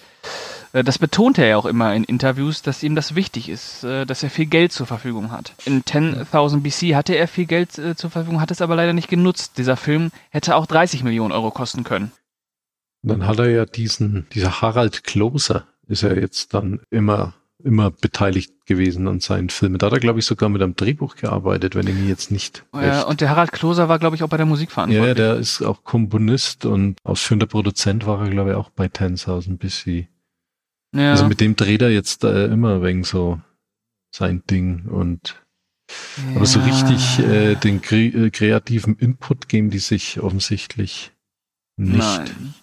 [0.74, 4.06] Äh, Das betont er ja auch immer in Interviews, dass ihm das wichtig ist, äh,
[4.06, 5.54] dass er viel Geld zur Verfügung hat.
[5.66, 9.10] In 10.000 BC hatte er viel Geld äh, zur Verfügung, hat es aber leider nicht
[9.10, 9.58] genutzt.
[9.58, 12.12] Dieser Film hätte auch 30 Millionen Euro kosten können.
[13.04, 18.52] Dann hat er ja diesen, dieser Harald Kloser ist ja jetzt dann immer, immer beteiligt
[18.66, 19.78] gewesen an seinen Filmen.
[19.78, 22.66] Da hat er, glaube ich, sogar mit einem Drehbuch gearbeitet, wenn ich mich jetzt nicht
[22.74, 23.06] Äh, recht.
[23.06, 25.16] und der Harald Kloser war, glaube ich, auch bei der Musik Ja, verantwortlich.
[25.16, 30.08] der ist auch Komponist und ausführender Produzent war er, glaube ich, auch bei 10.000 BC.
[30.98, 31.12] Ja.
[31.12, 33.40] Also mit dem dreht er jetzt äh, immer wegen so
[34.12, 35.42] sein Ding und
[36.36, 36.66] aber so Ja.
[36.66, 41.12] richtig äh, den kre äh, kreativen Input geben die sich offensichtlich
[41.78, 42.00] nicht.
[42.00, 42.54] Nein.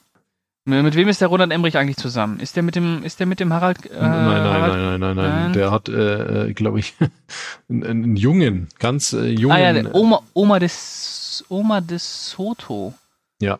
[0.66, 2.40] Mit wem ist der Roland Emmerich eigentlich zusammen?
[2.40, 3.84] Ist der mit dem, ist der mit dem Harald?
[3.84, 4.72] Äh, nein, nein, Harald?
[4.72, 5.52] nein, nein, nein, nein, Nein?
[5.52, 6.94] Der hat, äh, glaube ich,
[7.68, 9.54] einen, einen jungen, ganz äh, jungen.
[9.54, 12.94] Ah ja, der Oma, Oma des, Oma des Soto.
[13.42, 13.58] Ja.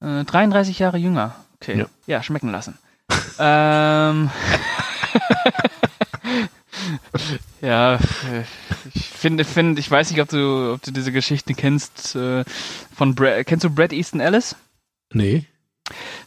[0.00, 1.34] Äh, 33 Jahre jünger.
[1.54, 1.78] Okay.
[1.78, 1.86] Ja.
[2.06, 2.76] Ja, schmecken lassen.
[3.38, 4.30] Ähm.
[7.60, 7.98] ja,
[8.94, 12.44] ich finde, finde, ich weiß nicht, ob du, ob du diese Geschichte kennst äh,
[12.94, 14.56] von Brad, kennst du Brad Easton Ellis?
[15.12, 15.46] Nee.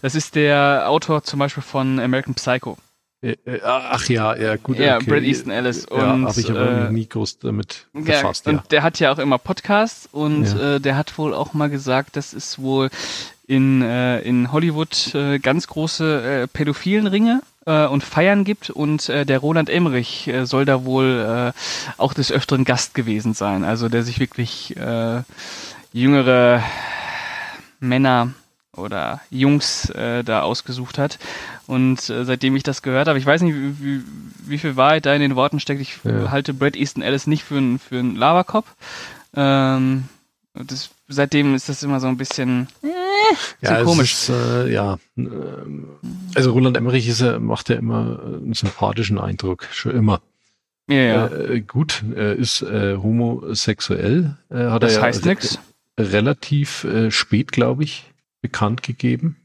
[0.02, 2.78] Das ist der Autor zum Beispiel von American Psycho.
[3.22, 4.78] Äh, äh, ach ja, ja, gut.
[4.78, 5.10] Ja, okay.
[5.10, 5.88] Brad Easton Ellis.
[5.90, 8.64] Ja, Und, habe ich aber äh, nie groß damit Ja, befasst, und ja.
[8.70, 10.76] der hat ja auch immer Podcasts und Ja.
[10.76, 12.90] äh, der hat wohl auch mal gesagt, dass es wohl
[13.48, 19.08] in, äh, in Hollywood äh, ganz große äh, pädophilen Ringe äh, und Feiern gibt und
[19.10, 21.60] äh, der Roland Emmerich äh, soll da wohl äh,
[22.02, 23.64] auch des Öfteren Gast gewesen sein.
[23.64, 25.22] Also der sich wirklich äh,
[25.94, 26.64] jüngere
[27.80, 28.34] Männer
[28.76, 31.18] oder Jungs äh, da ausgesucht hat.
[31.68, 34.02] Und äh, seitdem ich das gehört habe, ich weiß nicht, wie, wie,
[34.46, 35.82] wie viel Wahrheit da in den Worten steckt.
[35.82, 36.30] Ich Ja.
[36.32, 38.68] halte Brad Easton Ellis nicht für einen für einen Laberkopf.
[39.36, 40.06] Ähm,
[40.54, 42.68] und das, seitdem ist das immer so ein bisschen
[43.62, 44.14] Ja, so komisch.
[44.14, 45.88] Ist, äh, ja, ähm,
[46.36, 50.22] also Roland Emmerich ist macht ja immer einen sympathischen Eindruck, schon immer.
[50.88, 51.28] Ja, ja.
[51.28, 55.60] Äh, gut, er ist äh, homosexuell, äh, hat das er ja heißt nix.
[56.00, 58.12] relativ äh, spät, glaube ich,
[58.42, 59.38] bekannt gegeben.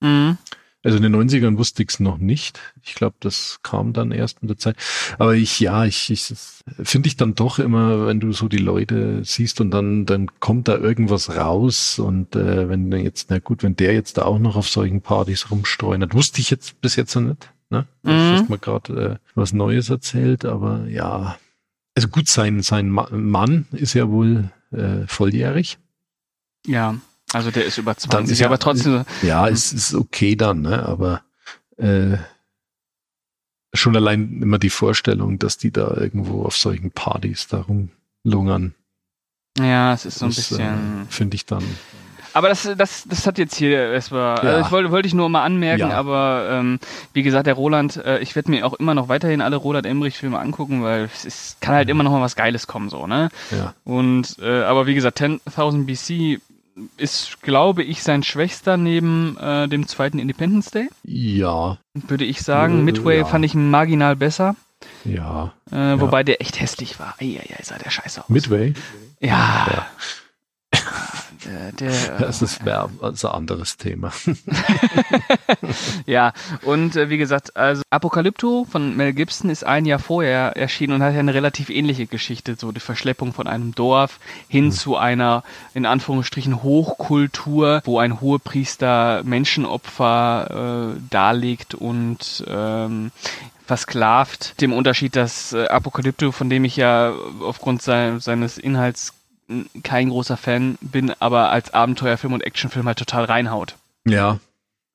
[0.00, 0.38] Mhm.
[0.84, 2.58] Also in den 90ern wusste ich es noch nicht.
[2.82, 4.76] Ich glaube, das kam dann erst mit der Zeit.
[5.18, 6.34] Aber ich, ja, ich, ich
[6.82, 10.66] finde ich dann doch immer, wenn du so die Leute siehst und dann, dann kommt
[10.66, 14.40] da irgendwas raus und äh, wenn du jetzt, na gut, wenn der jetzt da auch
[14.40, 17.50] noch auf solchen Partys rumstreunert, wusste ich jetzt bis jetzt noch nicht.
[17.70, 17.86] Ne?
[18.02, 18.32] Du Mhm.
[18.32, 21.36] hast mir gerade äh, was Neues erzählt, aber ja.
[21.94, 25.78] Also gut, sein, sein Ma Mann ist ja wohl äh, volljährig.
[26.66, 26.96] Ja,
[27.32, 29.04] also der ist über Dann 20, ist ja- aber trotzdem.
[29.22, 30.84] Ja, es ist okay dann, ne?
[30.86, 31.22] aber
[31.78, 32.16] äh,
[33.74, 37.64] schon allein immer die Vorstellung, dass die da irgendwo auf solchen Partys da
[38.24, 38.74] rumlungern,
[39.58, 40.60] Ja, es ist so ein ist, bisschen.
[40.60, 41.64] äh, finde ich dann.
[42.34, 44.42] Aber das, das, das hat jetzt hier erstmal, Ja.
[44.52, 45.98] also ich wollte, wollte ich nur mal anmerken, Ja.
[45.98, 46.78] aber ähm,
[47.12, 50.38] wie gesagt, der Roland, äh, ich werde mir auch immer noch weiterhin alle Roland Emmerich-Filme
[50.38, 53.28] angucken, weil es ist, kann halt immer noch mal was Geiles kommen, so, ne?
[53.50, 53.74] Ja.
[53.84, 56.40] Und, äh, aber wie gesagt, 10.000 BC
[56.96, 60.88] ist, glaube ich, sein schwächster neben äh, dem zweiten Independence Day.
[61.04, 62.80] Ja, Würde ich sagen.
[62.80, 63.24] Äh, Midway ja.
[63.24, 64.56] fand ich marginal besser.
[65.04, 65.52] ja.
[65.70, 67.14] Äh, Wobei der echt hässlich war.
[67.20, 68.28] Eieiei, sah der scheiße aus.
[68.28, 68.74] Midway,
[69.20, 69.66] ja.
[69.70, 70.80] Der,
[71.78, 74.12] der, das ist wär- also ein anderes Thema.
[76.06, 76.32] Ja,
[76.62, 81.02] und äh, wie gesagt, also Apokalypto von Mel Gibson ist ein Jahr vorher erschienen und
[81.02, 84.18] hat ja eine relativ ähnliche Geschichte, so die Verschleppung von einem Dorf
[84.48, 85.42] hin zu einer,
[85.74, 93.12] in Anführungsstrichen, Hochkultur, wo ein Hohepriester Menschenopfer äh, darlegt und ähm,
[93.66, 94.60] versklavt.
[94.60, 97.12] Dem Unterschied, dass äh, Apokalypto, von dem ich ja
[97.42, 99.14] aufgrund sein, seines Inhalts
[99.82, 103.76] kein großer Fan bin, aber als Abenteuerfilm und Actionfilm halt total reinhaut.
[104.06, 104.38] ja,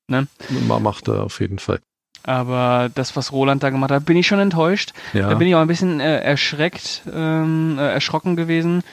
[0.09, 0.25] Ne?
[0.67, 1.79] man macht er auf jeden Fall.
[2.23, 4.93] Aber das, was Roland da gemacht hat, bin ich schon enttäuscht.
[5.13, 8.83] Ja, Da bin ich auch ein bisschen äh, erschreckt, ähm, äh, erschrocken gewesen,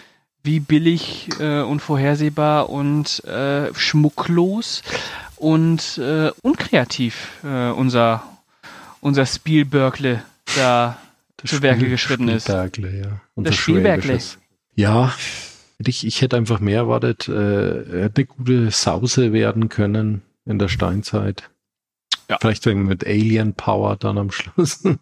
[0.43, 4.83] wie billig äh, und vorhersehbar und äh, schmucklos
[5.37, 8.23] und äh, unkreativ äh, unser,
[9.01, 10.23] unser Spielbergle
[10.57, 10.99] da
[11.45, 12.45] zu Werke geschritten ist.
[12.45, 13.21] Spielbergle, ja.
[13.35, 14.19] Unser Das Spielbergle.
[14.75, 15.12] Ja,
[15.79, 17.29] ich, ich hätte einfach mehr erwartet.
[17.29, 21.51] Äh, er hätte eine gute Sause werden können in der Steinzeit.
[22.29, 22.39] Ja.
[22.41, 24.83] Vielleicht mit Alien Power dann am Schluss.
[24.85, 24.97] ja,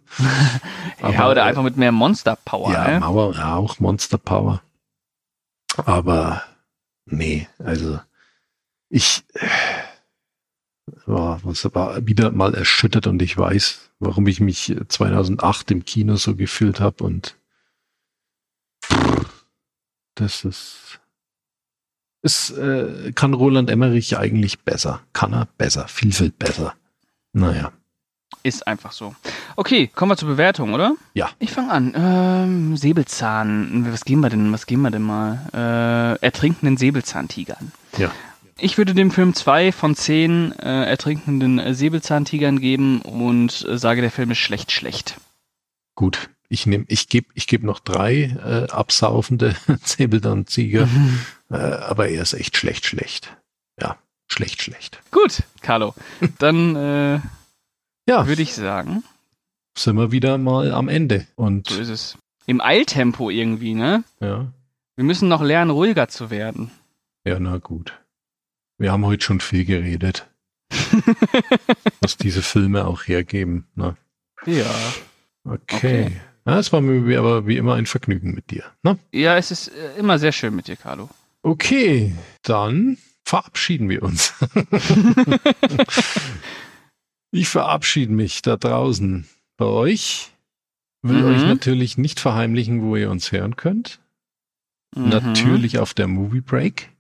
[1.01, 2.73] Aber, oder äh, einfach mit mehr Monster Power.
[2.73, 3.01] ja, ne?
[3.01, 4.63] Mauer, ja, auch Monster Power.
[5.77, 6.43] Aber
[7.07, 8.01] nee, also
[8.89, 9.49] ich äh,
[11.07, 16.17] war, was war wieder mal erschüttert und ich weiß, warum ich mich 2008 im Kino
[16.17, 17.37] so gefühlt habe und
[20.15, 21.01] das ist
[22.23, 25.01] es äh, kann Roland Emmerich eigentlich besser.
[25.13, 26.75] Kann er besser, viel, viel besser.
[27.33, 27.73] Naja.
[28.45, 29.15] Ist einfach so.
[29.57, 30.95] Okay, kommen wir zur Bewertung, oder?
[31.15, 31.31] Ja.
[31.39, 31.93] Ich fange an.
[31.97, 33.87] Ähm, Säbelzahn.
[33.93, 34.53] Was geben wir denn?
[34.53, 35.41] Was geben wir denn mal?
[35.53, 37.73] Äh, ertrinkenden Säbelzahntigern.
[37.99, 38.11] Ja.
[38.59, 44.11] Ich würde dem Film zwei von zehn äh, ertrinkenden Säbelzahntigern geben und äh, sage, der
[44.11, 45.17] Film ist schlecht, schlecht.
[45.95, 50.89] Gut, ich nehme, ich gebe, ich gebe noch drei äh, absaufende Säbelzahntiger,
[51.51, 53.37] äh, aber er ist echt schlecht, schlecht.
[53.81, 53.97] Ja,
[54.29, 55.01] schlecht, schlecht.
[55.11, 55.95] Gut, Carlo.
[56.39, 57.21] Dann äh,
[58.09, 59.03] Ja, würde ich sagen,
[59.79, 62.19] sind wir wieder mal am Ende so und ist es.
[62.47, 64.03] Im Eiltempo irgendwie, ne?
[64.21, 64.53] ja,
[64.97, 66.71] Wir müssen noch lernen, ruhiger zu werden.
[67.25, 67.99] ja, na gut.
[68.79, 70.29] Wir haben heute schon viel geredet,
[72.01, 73.69] was diese Filme auch hergeben.
[73.77, 73.97] Ne?
[74.45, 74.75] Ja.
[75.45, 76.07] Okay.
[76.07, 76.21] Okay.
[76.45, 78.65] Ja, es war mir aber wie immer ein Vergnügen mit dir.
[78.83, 78.99] Ne?
[79.13, 81.09] Ja, es ist äh, immer sehr schön mit dir, Carlo.
[81.43, 84.33] Okay, dann verabschieden wir uns.
[87.31, 90.31] ich verabschiede mich da draußen bei euch.
[91.03, 91.25] Will Mhm.
[91.25, 94.01] euch natürlich nicht verheimlichen, wo ihr uns hören könnt.
[94.95, 95.09] Mhm.
[95.09, 96.91] Natürlich auf der Movie Break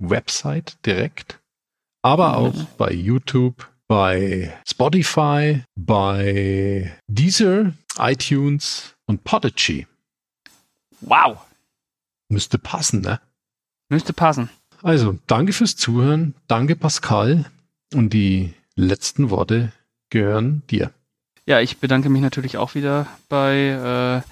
[0.00, 1.38] Website direkt,
[2.02, 2.34] aber Mhm.
[2.34, 9.86] auch bei YouTube, bei Spotify, bei Deezer, iTunes und Podigy.
[11.00, 11.38] Wow.
[12.28, 13.20] Müsste passen, ne?
[13.88, 14.48] Müsste passen.
[14.82, 16.34] Also, danke fürs Zuhören.
[16.48, 17.44] Danke, Pascal.
[17.92, 19.72] Und die letzten Worte
[20.10, 20.90] gehören dir.
[21.46, 24.28] Ja, ich bedanke mich natürlich auch wieder bei äh,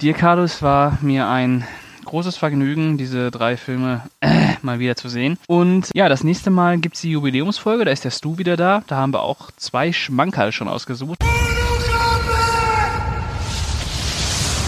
[0.00, 0.42] dir, Carlo.
[0.42, 1.66] Es war mir ein
[2.04, 5.38] großes Vergnügen, diese drei Filme äh, mal wieder zu sehen.
[5.46, 7.84] Und ja, das nächste Mal gibt's die Jubiläumsfolge.
[7.84, 8.82] Da ist der Stu wieder da.
[8.86, 11.18] Da haben wir auch zwei Schmankerl schon ausgesucht.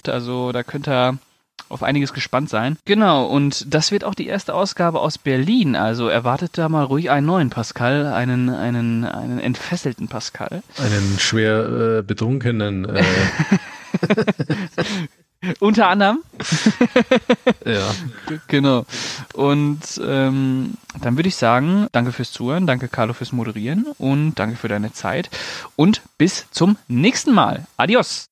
[0.09, 1.19] Also da könnt ihr
[1.69, 2.77] auf einiges gespannt sein.
[2.85, 5.77] Genau, und das wird auch die erste Ausgabe aus Berlin.
[5.77, 10.63] Also erwartet da mal ruhig einen neuen Pascal, einen, einen, einen entfesselten Pascal.
[10.79, 12.87] Einen schwer äh, betrunkenen.
[12.87, 13.05] Äh,
[15.59, 16.19] Unter anderem.
[17.65, 17.95] ja.
[18.49, 18.85] Genau.
[19.33, 24.57] Und ähm, dann würde ich sagen, danke fürs Zuhören, danke Carlo fürs Moderieren und danke
[24.57, 25.31] für deine Zeit
[25.77, 27.67] und bis zum nächsten Mal.
[27.79, 28.30] Adios.